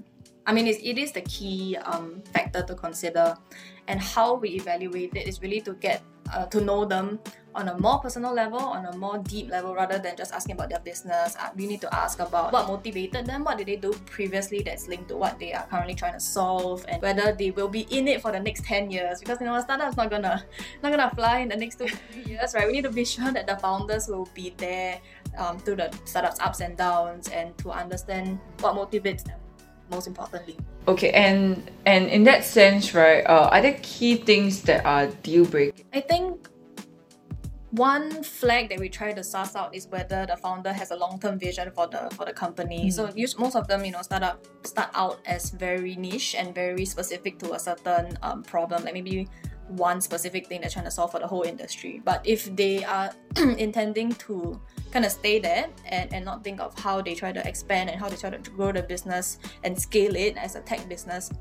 I 0.48 0.54
mean, 0.54 0.66
it's, 0.66 0.80
it 0.82 0.98
is 0.98 1.12
the 1.12 1.22
key 1.22 1.78
um, 1.86 2.24
factor 2.34 2.64
to 2.64 2.74
consider. 2.74 3.38
And 3.88 4.02
how 4.02 4.36
we 4.36 4.58
evaluate 4.58 5.14
it 5.14 5.28
is 5.28 5.42
really 5.44 5.62
to 5.62 5.74
get 5.74 6.02
uh, 6.34 6.48
to 6.48 6.62
know 6.62 6.84
them 6.84 7.20
on 7.58 7.68
a 7.70 7.78
more 7.80 8.00
personal 8.00 8.34
level, 8.34 8.60
on 8.60 8.86
a 8.86 8.96
more 8.96 9.18
deep 9.18 9.50
level, 9.50 9.74
rather 9.74 9.98
than 9.98 10.16
just 10.16 10.32
asking 10.32 10.56
about 10.56 10.70
their 10.70 10.80
business. 10.80 11.36
Uh, 11.40 11.50
we 11.56 11.66
need 11.66 11.82
to 11.82 11.94
ask 11.94 12.20
about 12.20 12.54
what 12.54 12.68
motivated 12.68 13.26
them, 13.26 13.44
what 13.44 13.58
did 13.58 13.68
they 13.68 13.76
do 13.76 13.92
previously 14.06 14.62
that's 14.62 14.88
linked 14.88 15.10
to 15.10 15.18
what 15.18 15.40
they 15.40 15.54
are 15.54 15.66
currently 15.66 15.96
trying 15.96 16.14
to 16.14 16.20
solve, 16.20 16.86
and 16.88 17.02
whether 17.02 17.34
they 17.34 17.52
will 17.52 17.68
be 17.68 17.82
in 17.90 18.08
it 18.08 18.22
for 18.22 18.32
the 18.32 18.40
next 18.40 18.64
10 18.64 18.92
years. 18.92 19.20
Because 19.20 19.42
you 19.42 19.48
know, 19.48 19.56
a 19.56 19.62
startup's 19.62 19.98
not 19.98 20.10
gonna 20.10 20.46
not 20.84 20.92
gonna 20.92 21.10
fly 21.16 21.40
in 21.40 21.50
the 21.50 21.58
next 21.58 21.80
two 21.80 21.90
years, 22.26 22.54
right? 22.54 22.68
We 22.68 22.74
need 22.74 22.84
to 22.84 22.92
be 22.92 23.04
sure 23.04 23.32
that 23.32 23.48
the 23.48 23.58
founders 23.58 24.08
will 24.08 24.30
be 24.34 24.54
there 24.58 25.02
um, 25.38 25.58
through 25.58 25.78
the 25.78 25.92
startup's 26.06 26.40
ups 26.40 26.62
and 26.62 26.78
downs 26.78 27.28
and 27.30 27.58
to 27.58 27.72
understand 27.72 28.40
what 28.62 28.76
motivates 28.76 29.24
them 29.26 29.40
most 29.90 30.08
importantly. 30.08 30.58
Okay, 30.88 31.12
and 31.12 31.70
and 31.86 32.08
in 32.08 32.24
that 32.26 32.46
sense, 32.46 32.94
right, 32.94 33.26
uh, 33.26 33.50
are 33.52 33.62
there 33.62 33.80
key 33.82 34.16
things 34.16 34.62
that 34.64 34.86
are 34.86 35.08
deal 35.24 35.46
breaking? 35.46 35.86
I 35.94 36.02
think 36.02 36.48
one 37.72 38.24
flag 38.24 38.70
that 38.70 38.80
we 38.80 38.88
try 38.88 39.12
to 39.12 39.24
suss 39.24 39.56
out 39.56 39.76
is 39.76 39.88
whether 39.88 40.26
the 40.26 40.38
founder 40.38 40.72
has 40.72 40.92
a 40.92 40.96
long-term 40.96 41.38
vision 41.38 41.70
for 41.72 41.88
the 41.88 42.10
for 42.16 42.26
the 42.26 42.34
company. 42.34 42.88
Mm. 42.88 42.94
So 42.94 43.12
use, 43.16 43.38
most 43.38 43.56
of 43.56 43.68
them, 43.68 43.84
you 43.84 43.92
know, 43.92 44.02
start 44.02 44.24
up 44.24 44.46
start 44.64 44.90
out 44.94 45.20
as 45.26 45.50
very 45.50 45.96
niche 45.96 46.36
and 46.36 46.56
very 46.56 46.86
specific 46.86 47.40
to 47.40 47.54
a 47.54 47.60
certain 47.60 48.18
um, 48.22 48.44
problem, 48.44 48.84
like 48.86 48.94
maybe 48.94 49.28
one 49.68 50.00
specific 50.00 50.48
thing 50.48 50.62
they're 50.62 50.70
trying 50.70 50.86
to 50.86 50.92
solve 50.92 51.12
for 51.12 51.20
the 51.20 51.28
whole 51.28 51.44
industry. 51.44 52.02
But 52.04 52.26
if 52.26 52.56
they 52.56 52.86
are 52.86 53.12
intending 53.36 54.14
to 54.14 54.60
kind 54.92 55.04
of 55.04 55.12
stay 55.12 55.40
there 55.40 55.68
and, 55.86 56.14
and 56.14 56.24
not 56.24 56.44
think 56.44 56.62
of 56.62 56.78
how 56.80 57.02
they 57.02 57.16
try 57.16 57.34
to 57.34 57.46
expand 57.46 57.90
and 57.90 58.00
how 58.00 58.08
they 58.08 58.16
try 58.16 58.30
to 58.30 58.38
grow 58.52 58.72
the 58.72 58.84
business 58.84 59.40
and 59.64 59.78
scale 59.80 60.16
it 60.16 60.38
as 60.38 60.56
a 60.56 60.62
tech 60.62 60.88
business, 60.88 61.32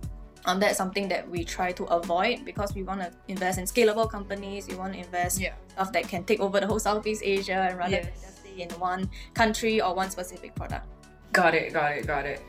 um, 0.47 0.61
that's 0.61 0.79
something 0.79 1.09
that 1.09 1.29
we 1.29 1.45
try 1.45 1.73
to 1.73 1.85
avoid 1.85 2.45
because 2.45 2.75
we 2.75 2.83
want 2.83 3.01
to 3.01 3.13
invest 3.29 3.59
in 3.59 3.65
scalable 3.65 4.09
companies. 4.09 4.69
We 4.69 4.77
want 4.77 4.93
to 4.95 5.01
invest 5.01 5.41
yeah. 5.41 5.55
stuff 5.69 5.93
that 5.93 6.09
can 6.09 6.25
take 6.25 6.41
over 6.41 6.61
the 6.61 6.67
whole 6.67 6.79
Southeast 6.79 7.23
Asia 7.25 7.67
and 7.69 7.77
rather 7.77 7.97
yes. 7.97 8.05
than 8.05 8.15
just 8.15 8.39
stay 8.39 8.63
in 8.63 8.71
one 8.81 9.11
country 9.35 9.81
or 9.81 9.95
one 9.95 10.11
specific 10.11 10.55
product. 10.55 10.87
Got 11.33 11.55
it, 11.55 11.73
got 11.73 11.93
it, 11.93 12.07
got 12.07 12.25
it. 12.25 12.41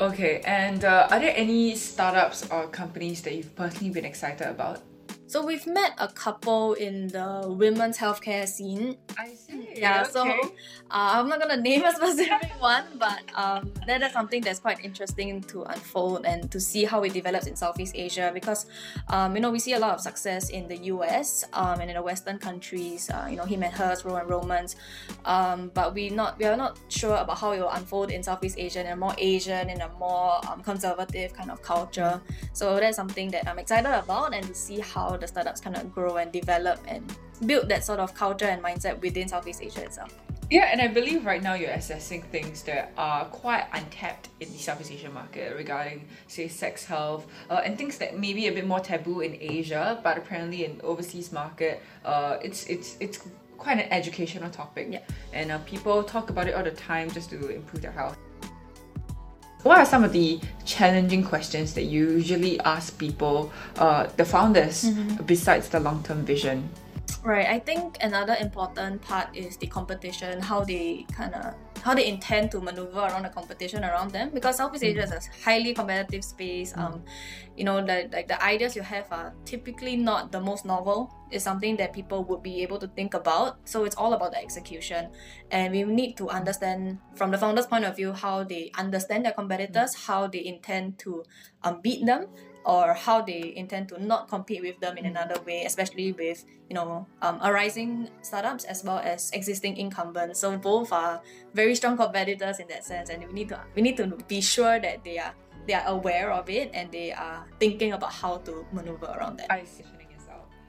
Okay, 0.00 0.40
and 0.46 0.84
uh, 0.84 1.08
are 1.10 1.20
there 1.20 1.34
any 1.36 1.76
startups 1.76 2.48
or 2.50 2.66
companies 2.68 3.22
that 3.22 3.36
you've 3.36 3.54
personally 3.54 3.92
been 3.92 4.04
excited 4.04 4.48
about? 4.48 4.80
So 5.32 5.42
we've 5.42 5.66
met 5.66 5.94
a 5.96 6.08
couple 6.08 6.74
in 6.74 7.08
the 7.08 7.44
women's 7.48 7.96
healthcare 7.96 8.46
scene. 8.46 8.98
I 9.18 9.32
see. 9.32 9.72
Yeah, 9.74 10.02
okay. 10.02 10.10
so 10.10 10.20
uh, 10.28 10.44
I'm 10.90 11.26
not 11.30 11.40
gonna 11.40 11.56
name 11.56 11.82
a 11.84 11.92
specific 11.96 12.52
one, 12.60 12.84
but 12.98 13.22
um, 13.34 13.72
that 13.86 14.02
is 14.02 14.12
something 14.12 14.42
that's 14.42 14.60
quite 14.60 14.84
interesting 14.84 15.40
to 15.44 15.62
unfold 15.62 16.26
and 16.26 16.50
to 16.50 16.60
see 16.60 16.84
how 16.84 17.02
it 17.04 17.14
develops 17.14 17.46
in 17.46 17.56
Southeast 17.56 17.94
Asia 17.96 18.30
because 18.34 18.66
um, 19.08 19.34
you 19.34 19.40
know 19.40 19.50
we 19.50 19.58
see 19.58 19.72
a 19.72 19.78
lot 19.78 19.94
of 19.94 20.02
success 20.02 20.50
in 20.50 20.68
the 20.68 20.76
US 20.92 21.46
um, 21.54 21.80
and 21.80 21.88
in 21.88 21.96
the 21.96 22.02
Western 22.02 22.36
countries. 22.36 23.08
Uh, 23.08 23.26
you 23.30 23.36
know 23.36 23.46
him 23.46 23.62
and 23.62 23.72
hers, 23.72 24.04
Ro 24.04 24.16
and 24.16 24.28
Romans, 24.28 24.76
um, 25.24 25.70
but 25.72 25.94
we 25.94 26.10
not 26.10 26.38
we 26.38 26.44
are 26.44 26.58
not 26.58 26.78
sure 26.88 27.16
about 27.16 27.38
how 27.38 27.52
it 27.52 27.60
will 27.60 27.70
unfold 27.70 28.10
in 28.10 28.22
Southeast 28.22 28.58
Asia 28.58 28.80
in 28.80 28.88
a 28.88 28.96
more 28.96 29.14
Asian 29.16 29.70
in 29.70 29.80
a 29.80 29.88
more 29.98 30.46
um, 30.46 30.62
conservative 30.62 31.32
kind 31.32 31.50
of 31.50 31.62
culture. 31.62 32.20
So 32.52 32.76
that's 32.76 32.98
something 32.98 33.30
that 33.30 33.48
I'm 33.48 33.58
excited 33.58 33.88
about 33.88 34.34
and 34.34 34.44
to 34.46 34.54
see 34.54 34.80
how 34.80 35.21
the 35.22 35.28
startups 35.28 35.60
kind 35.60 35.76
of 35.76 35.94
grow 35.94 36.16
and 36.18 36.30
develop 36.32 36.80
and 36.86 37.02
build 37.46 37.68
that 37.68 37.84
sort 37.84 38.00
of 38.00 38.14
culture 38.14 38.46
and 38.46 38.62
mindset 38.62 39.00
within 39.00 39.28
Southeast 39.28 39.62
Asia 39.62 39.84
itself. 39.84 40.14
Yeah, 40.50 40.68
and 40.70 40.82
I 40.82 40.88
believe 40.88 41.24
right 41.24 41.42
now 41.42 41.54
you're 41.54 41.70
assessing 41.70 42.22
things 42.24 42.62
that 42.64 42.92
are 42.98 43.24
quite 43.24 43.64
untapped 43.72 44.28
in 44.38 44.52
the 44.52 44.58
Southeast 44.58 44.92
Asian 44.92 45.14
market 45.14 45.56
regarding, 45.56 46.06
say, 46.28 46.46
sex 46.48 46.84
health 46.84 47.26
uh, 47.48 47.62
and 47.64 47.78
things 47.78 47.96
that 47.96 48.18
may 48.18 48.34
be 48.34 48.48
a 48.48 48.52
bit 48.52 48.66
more 48.66 48.80
taboo 48.80 49.20
in 49.20 49.38
Asia, 49.40 49.98
but 50.04 50.18
apparently 50.18 50.66
in 50.66 50.78
overseas 50.84 51.32
market, 51.32 51.80
uh, 52.04 52.36
it's 52.42 52.66
it's 52.66 52.98
it's 53.00 53.26
quite 53.56 53.78
an 53.78 53.90
educational 53.90 54.50
topic. 54.50 54.88
Yeah. 54.90 55.00
And 55.32 55.52
uh, 55.52 55.58
people 55.60 56.02
talk 56.02 56.28
about 56.28 56.48
it 56.48 56.54
all 56.54 56.64
the 56.64 56.72
time 56.72 57.10
just 57.10 57.30
to 57.30 57.48
improve 57.48 57.80
their 57.80 57.92
health. 57.92 58.18
What 59.62 59.78
are 59.78 59.86
some 59.86 60.02
of 60.02 60.12
the 60.12 60.40
challenging 60.64 61.22
questions 61.22 61.72
that 61.74 61.84
you 61.84 62.10
usually 62.10 62.58
ask 62.60 62.98
people, 62.98 63.52
uh, 63.78 64.08
the 64.16 64.24
founders, 64.24 64.90
besides 65.24 65.68
the 65.68 65.78
long-term 65.78 66.24
vision? 66.24 66.68
Right. 67.22 67.46
I 67.46 67.60
think 67.60 67.98
another 68.00 68.36
important 68.40 69.02
part 69.02 69.28
is 69.36 69.56
the 69.56 69.68
competition, 69.68 70.40
how 70.40 70.64
they 70.64 71.06
kind 71.12 71.34
of 71.34 71.54
how 71.82 71.94
they 71.94 72.06
intend 72.06 72.50
to 72.52 72.60
maneuver 72.60 73.00
around 73.00 73.24
the 73.24 73.28
competition 73.28 73.84
around 73.84 74.12
them 74.12 74.30
because 74.32 74.56
Southeast 74.56 74.84
Asia 74.84 75.02
is 75.02 75.10
a 75.10 75.20
highly 75.44 75.74
competitive 75.74 76.24
space. 76.24 76.72
Um, 76.76 77.02
you 77.56 77.64
know, 77.64 77.84
the 77.84 78.08
like 78.12 78.28
the 78.28 78.42
ideas 78.42 78.76
you 78.76 78.82
have 78.82 79.10
are 79.10 79.34
typically 79.44 79.96
not 79.96 80.30
the 80.32 80.40
most 80.40 80.64
novel. 80.64 81.12
It's 81.30 81.44
something 81.44 81.76
that 81.76 81.92
people 81.92 82.24
would 82.24 82.42
be 82.42 82.62
able 82.62 82.78
to 82.78 82.86
think 82.88 83.14
about. 83.14 83.56
So 83.64 83.84
it's 83.84 83.96
all 83.96 84.12
about 84.12 84.32
the 84.32 84.38
execution, 84.38 85.10
and 85.50 85.72
we 85.72 85.82
need 85.82 86.16
to 86.18 86.28
understand 86.28 86.98
from 87.14 87.30
the 87.30 87.38
founder's 87.38 87.66
point 87.66 87.84
of 87.84 87.96
view 87.96 88.12
how 88.12 88.44
they 88.44 88.70
understand 88.78 89.24
their 89.24 89.32
competitors, 89.32 89.94
how 89.94 90.28
they 90.28 90.44
intend 90.44 90.98
to 91.00 91.24
um, 91.64 91.80
beat 91.82 92.06
them, 92.06 92.28
or 92.64 92.94
how 92.94 93.20
they 93.22 93.52
intend 93.56 93.88
to 93.88 94.02
not 94.02 94.28
compete 94.28 94.62
with 94.62 94.78
them 94.80 94.96
in 94.96 95.06
another 95.06 95.40
way, 95.42 95.64
especially 95.64 96.12
with 96.12 96.44
you 96.68 96.74
know 96.74 97.06
um, 97.22 97.38
arising 97.42 98.08
startups 98.22 98.64
as 98.64 98.84
well 98.84 98.98
as 98.98 99.30
existing 99.32 99.76
incumbents. 99.76 100.40
So 100.40 100.56
both 100.56 100.92
are 100.92 101.20
very 101.54 101.74
strong 101.74 101.96
competitors 101.96 102.60
in 102.60 102.68
that 102.68 102.84
sense, 102.84 103.10
and 103.10 103.24
we 103.26 103.32
need 103.32 103.48
to 103.50 103.60
we 103.74 103.82
need 103.82 103.96
to 103.96 104.06
be 104.28 104.40
sure 104.40 104.80
that 104.80 105.04
they 105.04 105.18
are 105.18 105.34
they 105.66 105.74
are 105.74 105.86
aware 105.86 106.32
of 106.32 106.50
it 106.50 106.70
and 106.74 106.90
they 106.90 107.12
are 107.12 107.46
thinking 107.60 107.92
about 107.92 108.12
how 108.12 108.38
to 108.38 108.66
maneuver 108.72 109.06
around 109.06 109.38
that. 109.38 109.50
I 109.50 109.64
see. 109.64 109.84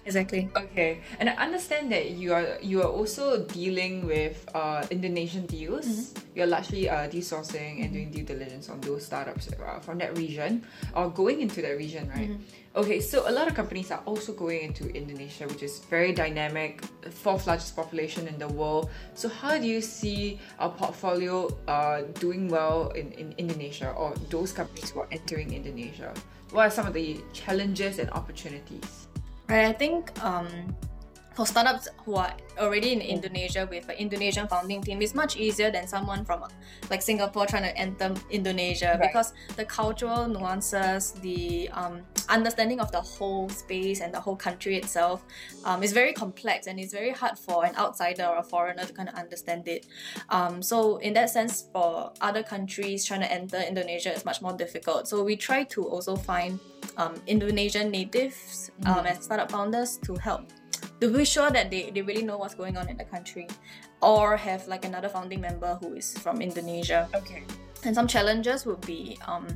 Exactly. 0.05 0.49
Okay, 0.55 0.99
and 1.19 1.29
I 1.29 1.33
understand 1.39 1.91
that 1.91 2.11
you 2.11 2.33
are 2.33 2.59
you 2.61 2.83
are 2.83 2.91
also 2.91 3.47
dealing 3.47 4.05
with 4.05 4.43
uh, 4.53 4.83
Indonesian 4.91 5.45
deals. 5.47 6.11
You're 6.35 6.47
largely 6.47 6.89
uh, 6.89 7.07
desourcing 7.07 7.79
and 7.85 7.93
doing 7.93 8.11
due 8.11 8.23
diligence 8.23 8.67
on 8.67 8.81
those 8.81 9.05
startups 9.05 9.47
uh, 9.47 9.79
from 9.79 9.99
that 9.99 10.17
region 10.17 10.65
or 10.95 11.07
going 11.09 11.39
into 11.39 11.61
that 11.61 11.77
region, 11.77 12.09
right? 12.09 12.35
Okay, 12.75 12.99
so 12.99 13.29
a 13.29 13.31
lot 13.31 13.47
of 13.47 13.53
companies 13.53 13.91
are 13.91 14.01
also 14.09 14.33
going 14.33 14.61
into 14.73 14.89
Indonesia, 14.97 15.45
which 15.47 15.61
is 15.61 15.85
very 15.93 16.11
dynamic, 16.11 16.81
fourth 17.11 17.45
largest 17.45 17.75
population 17.75 18.27
in 18.27 18.35
the 18.39 18.47
world. 18.49 18.89
So 19.13 19.29
how 19.29 19.59
do 19.61 19.67
you 19.67 19.79
see 19.79 20.41
our 20.57 20.73
portfolio 20.73 21.53
uh, 21.67 22.01
doing 22.17 22.49
well 22.49 22.89
in, 22.97 23.13
in 23.13 23.35
Indonesia 23.37 23.93
or 23.93 24.17
those 24.33 24.51
companies 24.51 24.89
who 24.89 25.01
are 25.01 25.07
entering 25.13 25.53
Indonesia? 25.53 26.11
What 26.49 26.67
are 26.67 26.71
some 26.73 26.87
of 26.87 26.93
the 26.93 27.21
challenges 27.31 27.99
and 27.99 28.09
opportunities? 28.09 29.02
I 29.49 29.73
think 29.73 30.11
um, 30.23 30.75
for 31.35 31.45
startups 31.47 31.87
who 32.05 32.15
are 32.15 32.33
already 32.59 32.93
in 32.93 33.01
Indonesia 33.01 33.67
with 33.69 33.89
an 33.89 33.95
Indonesian 33.95 34.47
founding 34.47 34.81
team, 34.81 35.01
it's 35.01 35.15
much 35.15 35.35
easier 35.35 35.71
than 35.71 35.87
someone 35.87 36.23
from 36.23 36.45
like 36.89 37.01
Singapore 37.01 37.45
trying 37.45 37.63
to 37.63 37.75
enter 37.77 38.13
Indonesia 38.29 38.97
Right. 38.99 39.01
because 39.01 39.33
the 39.55 39.65
cultural 39.65 40.27
nuances, 40.27 41.11
the 41.21 41.69
um, 41.73 42.01
understanding 42.29 42.79
of 42.79 42.91
the 42.91 43.01
whole 43.01 43.49
space 43.49 44.01
and 44.01 44.13
the 44.13 44.19
whole 44.19 44.35
country 44.35 44.77
itself 44.77 45.25
um, 45.65 45.81
is 45.81 45.91
very 45.91 46.13
complex 46.13 46.67
and 46.67 46.79
it's 46.79 46.93
very 46.93 47.11
hard 47.11 47.37
for 47.37 47.65
an 47.65 47.75
outsider 47.77 48.25
or 48.25 48.37
a 48.37 48.43
foreigner 48.43 48.85
to 48.85 48.93
kind 48.93 49.09
of 49.09 49.15
understand 49.15 49.67
it. 49.67 49.87
Um, 50.29 50.61
so 50.61 50.97
in 50.97 51.13
that 51.13 51.29
sense, 51.29 51.65
for 51.73 52.11
other 52.21 52.43
countries 52.43 53.05
trying 53.05 53.21
to 53.21 53.31
enter 53.31 53.57
Indonesia 53.57 54.13
is 54.13 54.23
much 54.25 54.41
more 54.41 54.53
difficult. 54.53 55.07
So 55.07 55.23
we 55.23 55.35
try 55.35 55.63
to 55.65 55.83
also 55.87 56.15
find 56.15 56.59
um, 56.97 57.15
Indonesian 57.25 57.89
natives 57.89 58.69
um, 58.85 59.05
as 59.05 59.23
startup 59.23 59.51
founders 59.51 59.97
to 60.05 60.15
help 60.15 60.51
to 61.03 61.17
be 61.17 61.25
sure 61.25 61.49
that 61.51 61.69
they, 61.69 61.91
they 61.91 62.01
really 62.01 62.23
know 62.23 62.37
what's 62.37 62.55
going 62.55 62.77
on 62.77 62.89
in 62.89 62.97
the 62.97 63.03
country 63.03 63.47
or 64.01 64.37
have 64.37 64.67
like 64.67 64.85
another 64.85 65.09
founding 65.09 65.41
member 65.41 65.77
who 65.81 65.93
is 65.93 66.17
from 66.17 66.41
Indonesia. 66.41 67.09
Okay. 67.13 67.43
And 67.83 67.93
some 67.93 68.07
challenges 68.07 68.65
would 68.65 68.81
be 68.81 69.17
um, 69.27 69.47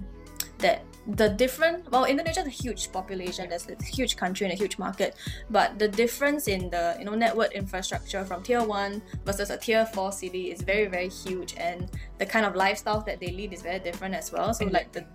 that 0.60 0.84
the 1.16 1.30
different 1.30 1.90
well 1.90 2.04
Indonesia 2.04 2.42
is 2.42 2.48
a 2.48 2.58
huge 2.64 2.92
population, 2.92 3.48
there's 3.48 3.70
a 3.70 3.82
huge 3.82 4.18
country 4.18 4.46
and 4.46 4.52
a 4.52 4.58
huge 4.58 4.78
market, 4.78 5.16
but 5.50 5.80
the 5.80 5.88
difference 5.88 6.50
in 6.50 6.70
the 6.70 6.98
you 7.00 7.06
know 7.06 7.16
network 7.16 7.54
infrastructure 7.54 8.26
from 8.26 8.44
tier 8.44 8.62
one 8.62 9.02
versus 9.24 9.50
a 9.50 9.58
tier 9.58 9.86
four 9.86 10.12
city 10.12 10.52
is 10.52 10.62
very, 10.62 10.88
very 10.88 11.08
huge 11.08 11.56
and 11.56 11.90
the 12.18 12.26
kind 12.26 12.46
of 12.46 12.56
lifestyle 12.56 13.00
that 13.02 13.22
they 13.22 13.32
lead 13.32 13.54
is 13.54 13.62
very 13.62 13.80
different 13.80 14.16
as 14.16 14.34
well. 14.34 14.54
So 14.54 14.66
like 14.66 14.92
the 14.92 15.06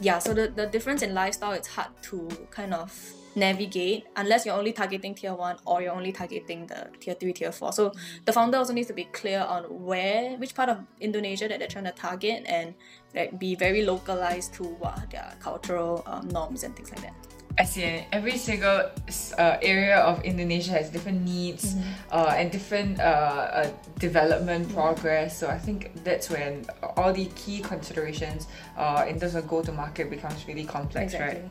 yeah, 0.00 0.18
so 0.18 0.34
the, 0.34 0.48
the 0.48 0.66
difference 0.66 1.02
in 1.02 1.14
lifestyle 1.14 1.52
it's 1.52 1.68
hard 1.68 1.88
to 2.02 2.28
kind 2.50 2.74
of 2.74 2.92
navigate 3.36 4.04
unless 4.16 4.46
you're 4.46 4.54
only 4.54 4.72
targeting 4.72 5.14
tier 5.14 5.34
one 5.34 5.56
or 5.66 5.82
you're 5.82 5.92
only 5.92 6.12
targeting 6.12 6.66
the 6.66 6.88
tier 7.00 7.14
three, 7.14 7.32
tier 7.32 7.52
four. 7.52 7.72
So 7.72 7.92
the 8.24 8.32
founder 8.32 8.58
also 8.58 8.72
needs 8.72 8.88
to 8.88 8.94
be 8.94 9.04
clear 9.04 9.40
on 9.40 9.64
where, 9.64 10.36
which 10.36 10.54
part 10.54 10.68
of 10.68 10.78
Indonesia 11.00 11.48
that 11.48 11.58
they're 11.58 11.68
trying 11.68 11.84
to 11.84 11.92
target 11.92 12.44
and 12.46 12.74
like 13.14 13.38
be 13.38 13.54
very 13.54 13.84
localized 13.84 14.54
to 14.54 14.64
what 14.64 15.10
their 15.10 15.34
cultural 15.40 16.02
um, 16.06 16.28
norms 16.28 16.62
and 16.62 16.74
things 16.76 16.90
like 16.90 17.02
that. 17.02 17.33
I 17.56 17.64
see. 17.64 18.04
Every 18.10 18.36
single 18.36 18.90
uh, 19.38 19.56
area 19.62 19.98
of 19.98 20.24
Indonesia 20.24 20.72
has 20.72 20.90
different 20.90 21.22
needs 21.22 21.76
uh, 22.10 22.34
and 22.36 22.50
different 22.50 22.98
uh, 22.98 23.02
uh, 23.02 23.70
development 23.98 24.72
progress. 24.74 25.38
So 25.38 25.46
I 25.46 25.58
think 25.58 25.92
that's 26.02 26.30
when 26.30 26.66
all 26.96 27.12
the 27.12 27.26
key 27.36 27.60
considerations 27.60 28.48
uh, 28.76 29.06
in 29.08 29.20
terms 29.20 29.36
of 29.36 29.46
go 29.46 29.62
to 29.62 29.70
market 29.70 30.10
becomes 30.10 30.48
really 30.48 30.64
complex, 30.64 31.14
right? 31.14 31.48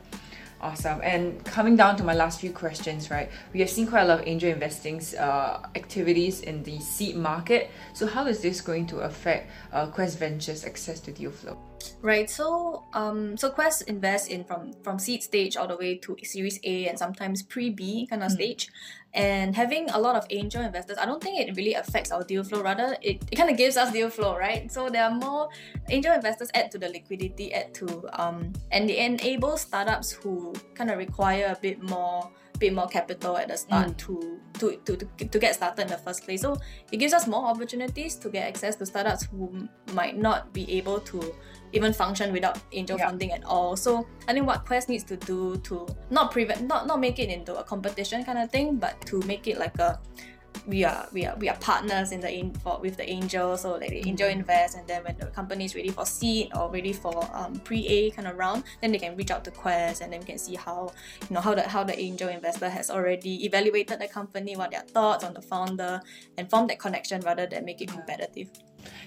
Awesome. 0.60 1.02
And 1.04 1.44
coming 1.44 1.76
down 1.76 1.98
to 1.98 2.04
my 2.04 2.14
last 2.14 2.40
few 2.40 2.52
questions, 2.52 3.10
right? 3.12 3.30
We 3.54 3.60
have 3.60 3.70
seen 3.70 3.88
quite 3.88 4.04
a 4.04 4.06
lot 4.06 4.22
of 4.22 4.28
angel 4.28 4.50
investing 4.50 5.02
uh, 5.18 5.60
activities 5.76 6.42
in 6.42 6.64
the 6.64 6.80
seed 6.80 7.16
market. 7.16 7.70
So 7.94 8.08
how 8.08 8.28
is 8.28 8.40
this 8.42 8.62
going 8.62 8.88
to 8.88 9.00
affect 9.00 9.52
uh, 9.74 9.88
Quest 9.88 10.20
Ventures' 10.20 10.64
access 10.64 11.02
to 11.02 11.12
deal 11.12 11.32
flow? 11.32 11.58
Right. 12.02 12.30
So 12.30 12.84
um 12.94 13.38
so 13.38 13.50
Quest 13.50 13.84
invests 13.84 14.28
in 14.28 14.44
from 14.44 14.74
from 14.84 15.00
seed 15.00 15.24
stage 15.24 15.58
all 15.58 15.68
the 15.68 15.78
way 15.78 15.98
to 15.98 16.18
Series 16.24 16.60
A 16.64 16.88
and 16.88 16.98
sometimes 16.98 17.42
pre 17.44 17.70
B 17.70 18.08
kind 18.10 18.24
of 18.24 18.32
stage. 18.32 18.70
And 19.14 19.56
having 19.56 19.90
a 19.92 20.00
lot 20.00 20.16
of 20.16 20.26
angel 20.32 20.64
investors, 20.64 20.98
I 21.00 21.06
don't 21.06 21.22
think 21.22 21.40
it 21.40 21.56
really 21.56 21.76
affects 21.76 22.12
our 22.12 22.24
deal 22.24 22.44
flow. 22.44 22.64
Rather, 22.64 22.98
it, 23.00 23.22
it 23.32 23.36
kind 23.36 23.50
of 23.50 23.58
gives 23.58 23.78
us 23.78 23.94
deal 23.94 24.10
flow, 24.10 24.36
right? 24.36 24.72
So 24.72 24.90
there 24.90 25.04
are 25.04 25.14
more 25.14 25.50
angel 25.90 26.14
investors 26.14 26.50
add 26.56 26.72
to 26.72 26.80
the 26.80 26.90
liquidity, 26.90 27.54
add 27.54 27.74
to 27.76 27.88
um 28.22 28.54
and 28.72 28.90
they 28.90 29.06
enable 29.06 29.58
startups 29.58 30.12
who 30.12 30.54
kind 30.74 30.90
of 30.90 30.98
require 30.98 31.56
a 31.56 31.60
bit 31.62 31.82
more 31.82 32.30
bit 32.60 32.74
more 32.74 32.88
capital 32.88 33.38
at 33.38 33.48
the 33.48 33.58
start 33.58 33.88
mm. 33.90 33.98
to, 33.98 34.40
to, 34.60 34.78
to, 34.86 34.96
to, 34.98 35.26
to 35.26 35.40
get 35.40 35.56
started 35.56 35.82
in 35.84 35.88
the 35.88 35.98
first 35.98 36.24
place. 36.24 36.42
So 36.42 36.58
it 36.92 36.98
gives 36.98 37.14
us 37.14 37.28
more 37.28 37.46
opportunities 37.46 38.16
to 38.18 38.30
get 38.30 38.48
access 38.48 38.76
to 38.78 38.86
startups 38.86 39.26
who 39.26 39.68
might 39.94 40.18
not 40.18 40.54
be 40.54 40.72
able 40.78 41.00
to 41.02 41.34
even 41.74 41.92
function 41.92 42.32
without 42.32 42.60
angel 42.72 42.98
Yeah. 42.98 43.08
funding 43.08 43.32
at 43.32 43.44
all. 43.44 43.76
So 43.76 44.08
I 44.28 44.34
think 44.34 44.46
what 44.46 44.66
Quest 44.66 44.90
needs 44.90 45.04
to 45.06 45.18
do 45.18 45.58
to 45.58 45.88
not 46.12 46.32
prevent 46.32 46.68
not 46.68 46.88
not 46.88 47.00
make 47.00 47.20
it 47.20 47.30
into 47.30 47.56
a 47.56 47.64
competition 47.64 48.24
kind 48.24 48.38
of 48.38 48.52
thing, 48.52 48.78
but 48.78 49.02
to 49.08 49.20
make 49.22 49.48
it 49.48 49.58
like 49.58 49.78
a 49.80 50.00
we 50.66 50.84
are 50.84 51.08
we 51.12 51.26
are 51.26 51.36
we 51.38 51.50
are 51.50 51.58
partners 51.58 52.12
in 52.12 52.20
the 52.20 52.32
in 52.32 52.54
for 52.54 52.80
with 52.80 52.96
the 52.98 53.10
angel 53.10 53.58
so 53.58 53.74
like 53.74 53.90
the 53.90 54.08
angel 54.08 54.30
invest 54.30 54.78
and 54.78 54.88
then 54.88 55.04
when 55.04 55.16
the 55.18 55.26
company 55.28 55.66
is 55.66 55.76
ready 55.76 55.90
for 55.90 56.06
seed 56.06 56.50
or 56.56 56.72
ready 56.72 56.94
for 56.94 57.30
um, 57.34 57.54
pre-A 57.60 58.12
kind 58.12 58.28
of 58.28 58.38
round 58.38 58.64
then 58.82 58.92
they 58.92 58.98
can 58.98 59.16
reach 59.16 59.32
out 59.32 59.44
to 59.44 59.52
Quest 59.52 60.02
and 60.02 60.12
then 60.14 60.20
we 60.20 60.26
can 60.26 60.38
see 60.38 60.56
how 60.56 60.92
you 61.30 61.34
know 61.34 61.42
how 61.42 61.54
the 61.54 61.64
how 61.64 61.84
the 61.84 61.98
angel 62.00 62.30
investor 62.30 62.70
has 62.70 62.90
already 62.90 63.46
evaluated 63.46 64.00
the 64.00 64.08
company 64.08 64.56
what 64.56 64.72
their 64.72 64.82
thoughts 64.82 65.24
on 65.24 65.34
the 65.34 65.42
founder 65.42 66.02
and 66.38 66.50
form 66.50 66.68
that 66.68 66.80
connection 66.80 67.22
rather 67.22 67.46
than 67.46 67.66
make 67.66 67.82
it 67.82 67.90
competitive 67.90 68.50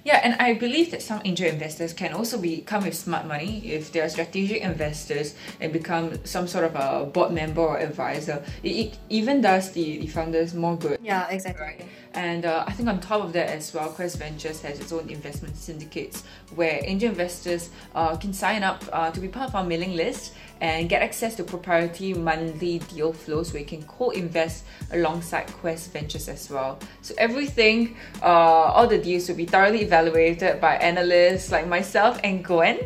Yeah, 0.04 0.20
and 0.22 0.34
I 0.40 0.54
believe 0.54 0.92
that 0.92 1.02
some 1.02 1.20
angel 1.24 1.48
investors 1.48 1.92
can 1.92 2.12
also 2.12 2.38
be 2.38 2.60
come 2.60 2.84
with 2.84 2.94
smart 2.94 3.26
money 3.26 3.62
if 3.66 3.90
they 3.90 4.00
are 4.00 4.08
strategic 4.08 4.62
investors 4.62 5.34
and 5.60 5.72
become 5.72 6.24
some 6.24 6.46
sort 6.46 6.64
of 6.64 6.76
a 6.76 7.06
board 7.06 7.32
member 7.32 7.60
or 7.60 7.78
advisor. 7.78 8.44
It, 8.62 8.68
it 8.70 8.98
even 9.08 9.40
does 9.40 9.72
the, 9.72 9.98
the 9.98 10.06
founders 10.06 10.54
more 10.54 10.76
good. 10.76 11.00
Yeah, 11.02 11.28
exactly. 11.28 11.64
Right. 11.64 11.84
And 12.14 12.46
uh, 12.46 12.64
I 12.66 12.72
think 12.72 12.88
on 12.88 13.00
top 13.00 13.24
of 13.24 13.32
that 13.34 13.50
as 13.50 13.74
well, 13.74 13.88
Quest 13.88 14.18
Ventures 14.18 14.62
has 14.62 14.80
its 14.80 14.92
own 14.92 15.10
investment 15.10 15.56
syndicates 15.56 16.22
where 16.54 16.80
angel 16.84 17.10
investors 17.10 17.70
uh, 17.94 18.16
can 18.16 18.32
sign 18.32 18.62
up 18.62 18.84
uh, 18.92 19.10
to 19.10 19.20
be 19.20 19.28
part 19.28 19.48
of 19.48 19.54
our 19.54 19.64
mailing 19.64 19.94
list 19.94 20.32
and 20.60 20.88
get 20.88 21.02
access 21.02 21.34
to 21.36 21.44
proprietary 21.44 22.14
monthly 22.14 22.78
deal 22.78 23.12
flows 23.12 23.52
where 23.52 23.60
you 23.60 23.68
can 23.68 23.82
co-invest 23.84 24.64
alongside 24.92 25.46
Quest 25.48 25.92
Ventures 25.92 26.28
as 26.28 26.50
well. 26.50 26.78
So 27.02 27.14
everything, 27.18 27.96
uh, 28.22 28.26
all 28.26 28.86
the 28.86 28.98
deals 28.98 29.28
will 29.28 29.36
be 29.36 29.46
thoroughly 29.46 29.82
evaluated 29.82 30.60
by 30.60 30.76
analysts 30.76 31.50
like 31.50 31.66
myself 31.66 32.18
and 32.24 32.44
Gwen 32.44 32.78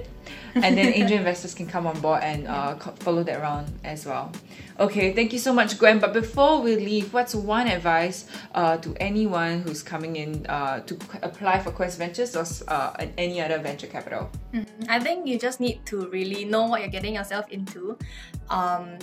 and 0.55 0.77
then 0.77 0.93
angel 0.93 1.19
investors 1.19 1.55
can 1.55 1.67
come 1.67 1.87
on 1.87 1.99
board 2.01 2.23
and 2.23 2.47
uh, 2.47 2.77
follow 3.01 3.23
that 3.23 3.41
around 3.41 3.73
as 3.85 4.07
well. 4.07 4.33
Okay, 4.79 5.13
thank 5.13 5.33
you 5.33 5.39
so 5.39 5.53
much, 5.53 5.79
Gwen. 5.79 5.99
But 5.99 6.13
before 6.13 6.61
we 6.61 6.77
leave, 6.77 7.13
what's 7.13 7.35
one 7.35 7.69
advice 7.69 8.27
uh, 8.55 8.79
to 8.79 8.95
anyone 8.99 9.61
who's 9.61 9.83
coming 9.83 10.17
in 10.17 10.47
uh, 10.47 10.81
to 10.81 10.95
apply 11.23 11.61
for 11.61 11.71
Quest 11.71 11.99
Ventures 11.99 12.35
or 12.35 12.45
uh, 12.69 13.07
any 13.19 13.41
other 13.41 13.59
venture 13.59 13.87
capital? 13.87 14.31
Mm-hmm. 14.55 14.85
I 14.89 14.99
think 14.99 15.27
you 15.27 15.39
just 15.39 15.61
need 15.61 15.85
to 15.87 16.09
really 16.09 16.45
know 16.45 16.67
what 16.67 16.81
you're 16.81 16.91
getting 16.91 17.15
yourself 17.15 17.49
into. 17.51 17.99
Um, 18.49 18.99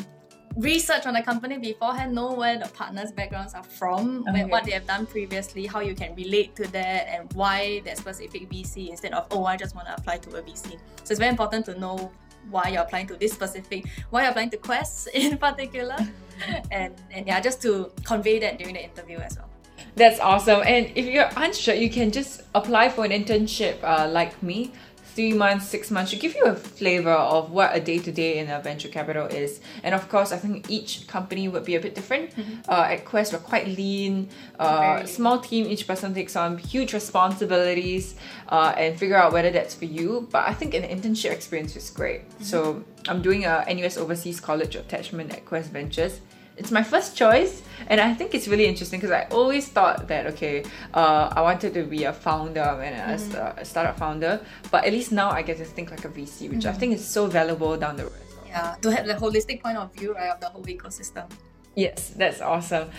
research 0.58 1.06
on 1.06 1.14
the 1.14 1.22
company 1.22 1.58
beforehand, 1.58 2.14
know 2.14 2.34
where 2.34 2.58
the 2.58 2.68
partners' 2.70 3.12
backgrounds 3.12 3.54
are 3.54 3.64
from, 3.64 4.26
okay. 4.28 4.46
what 4.46 4.64
they 4.64 4.72
have 4.72 4.88
done 4.88 5.06
previously, 5.06 5.66
how 5.66 5.80
you 5.80 5.96
can 5.96 6.16
relate 6.16 6.56
to 6.56 6.68
that, 6.72 7.08
and 7.08 7.32
why 7.34 7.82
that 7.86 7.98
specific 7.98 8.50
VC 8.50 8.90
instead 8.90 9.14
of, 9.14 9.28
oh, 9.32 9.46
I 9.46 9.56
just 9.56 9.76
want 9.76 9.88
to 9.88 9.94
apply 9.96 10.18
to 10.18 10.36
a 10.36 10.42
VC. 10.42 10.72
So 11.04 11.12
it's 11.12 11.20
very 11.20 11.30
important 11.30 11.66
to 11.68 11.80
know 11.80 12.12
why 12.50 12.70
you're 12.70 12.82
applying 12.82 13.08
to 13.08 13.16
this 13.16 13.34
specific, 13.34 13.86
why 14.10 14.24
you're 14.24 14.32
applying 14.32 14.50
to 14.50 14.58
Quest 14.58 15.10
in 15.14 15.38
particular, 15.38 15.98
and, 16.72 16.94
and 17.12 17.28
yeah, 17.28 17.40
just 17.40 17.62
to 17.62 17.92
convey 18.04 18.40
that 18.40 18.58
during 18.58 18.74
the 18.74 18.84
interview 18.84 19.18
as 19.18 19.38
well. 19.38 19.50
That's 19.96 20.20
awesome. 20.20 20.62
And 20.66 20.92
if 20.96 21.06
you're 21.06 21.30
unsure, 21.36 21.76
you 21.76 21.90
can 21.90 22.12
just 22.12 22.44
apply 22.54 22.90
for 22.90 23.06
an 23.06 23.12
internship 23.12 23.78
uh, 23.84 24.08
like 24.10 24.42
me 24.44 24.72
three 25.18 25.34
months, 25.34 25.68
six 25.68 25.90
months 25.90 26.12
to 26.12 26.16
give 26.16 26.36
you 26.36 26.46
a 26.46 26.54
flavor 26.54 27.18
of 27.36 27.50
what 27.50 27.76
a 27.76 27.80
day 27.80 27.98
to 27.98 28.12
day 28.12 28.38
in 28.38 28.48
a 28.52 28.60
venture 28.60 28.88
capital 28.88 29.26
is. 29.26 29.60
And 29.82 29.96
of 29.96 30.08
course, 30.10 30.32
I 30.32 30.38
think 30.38 30.70
each 30.70 31.08
company 31.08 31.48
would 31.48 31.66
be 31.66 31.74
a 31.74 31.80
bit 31.80 31.96
different. 31.96 32.36
Mm-hmm. 32.36 32.70
Uh, 32.70 32.94
at 32.94 33.04
Quest, 33.04 33.34
we're 33.34 33.40
quite 33.40 33.68
lean, 33.68 34.30
uh, 34.60 35.06
small 35.06 35.40
team, 35.40 35.66
each 35.66 35.88
person 35.88 36.14
takes 36.14 36.36
on 36.36 36.60
huge 36.60 36.94
responsibilities 36.94 38.14
uh, 38.50 38.76
and 38.78 39.00
figure 39.00 39.18
out 39.18 39.34
whether 39.34 39.50
that's 39.50 39.74
for 39.74 39.86
you. 39.86 40.28
But 40.32 40.48
I 40.48 40.54
think 40.54 40.76
an 40.76 40.84
internship 40.84 41.32
experience 41.32 41.76
is 41.76 41.90
great. 41.90 42.22
Mm-hmm. 42.30 42.44
So 42.44 42.84
I'm 43.10 43.24
doing 43.24 43.46
a 43.46 43.66
NUS 43.74 43.98
Overseas 43.98 44.40
College 44.40 44.76
attachment 44.76 45.34
at 45.34 45.46
Quest 45.46 45.72
Ventures 45.72 46.22
it's 46.58 46.72
my 46.72 46.84
first 46.84 47.16
choice 47.16 47.62
and 47.88 48.02
i 48.02 48.14
think 48.14 48.34
it's 48.34 48.48
really 48.48 48.66
interesting 48.66 49.00
because 49.00 49.12
i 49.12 49.24
always 49.32 49.68
thought 49.68 50.08
that 50.08 50.26
okay 50.26 50.64
uh, 50.94 51.32
i 51.36 51.42
wanted 51.42 51.74
to 51.74 51.84
be 51.84 52.04
a 52.04 52.14
founder 52.14 52.60
and 52.60 53.22
mm-hmm. 53.22 53.36
a, 53.36 53.62
a, 53.62 53.66
startup 53.66 53.98
founder 53.98 54.40
but 54.72 54.84
at 54.84 54.92
least 54.92 55.12
now 55.12 55.30
i 55.30 55.42
get 55.42 55.58
to 55.58 55.66
think 55.66 55.92
like 55.92 56.04
a 56.06 56.10
vc 56.10 56.50
which 56.50 56.60
mm-hmm. 56.60 56.70
i 56.70 56.74
think 56.74 56.94
is 56.94 57.06
so 57.06 57.28
valuable 57.28 57.78
down 57.78 57.96
the 57.96 58.04
road 58.04 58.14
yeah 58.48 58.76
to 58.82 58.90
have 58.90 59.06
the 59.06 59.14
holistic 59.14 59.62
point 59.62 59.78
of 59.78 59.94
view 59.94 60.14
right 60.14 60.32
of 60.32 60.40
the 60.40 60.48
whole 60.48 60.64
ecosystem 60.64 61.30
yes 61.76 62.10
that's 62.18 62.42
awesome 62.42 62.90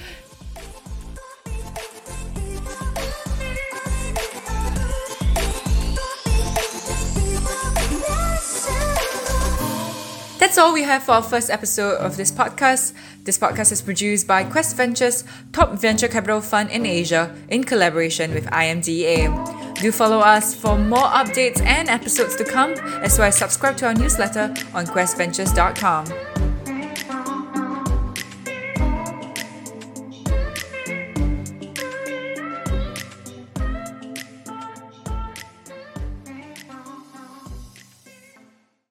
That's 10.38 10.56
all 10.56 10.72
we 10.72 10.82
have 10.84 11.02
for 11.02 11.12
our 11.12 11.22
first 11.22 11.50
episode 11.50 11.96
of 11.96 12.16
this 12.16 12.30
podcast. 12.30 12.92
This 13.24 13.36
podcast 13.36 13.72
is 13.72 13.82
produced 13.82 14.28
by 14.28 14.44
Quest 14.44 14.76
Ventures, 14.76 15.24
top 15.52 15.72
venture 15.72 16.06
capital 16.06 16.40
fund 16.40 16.70
in 16.70 16.86
Asia, 16.86 17.34
in 17.48 17.64
collaboration 17.64 18.32
with 18.32 18.46
IMDA. 18.46 19.74
Do 19.80 19.90
follow 19.90 20.20
us 20.20 20.54
for 20.54 20.78
more 20.78 21.08
updates 21.08 21.60
and 21.60 21.88
episodes 21.88 22.36
to 22.36 22.44
come, 22.44 22.72
as 23.02 23.18
well 23.18 23.28
as 23.28 23.36
subscribe 23.36 23.76
to 23.78 23.86
our 23.86 23.94
newsletter 23.94 24.54
on 24.74 24.86
questventures.com. 24.86 26.37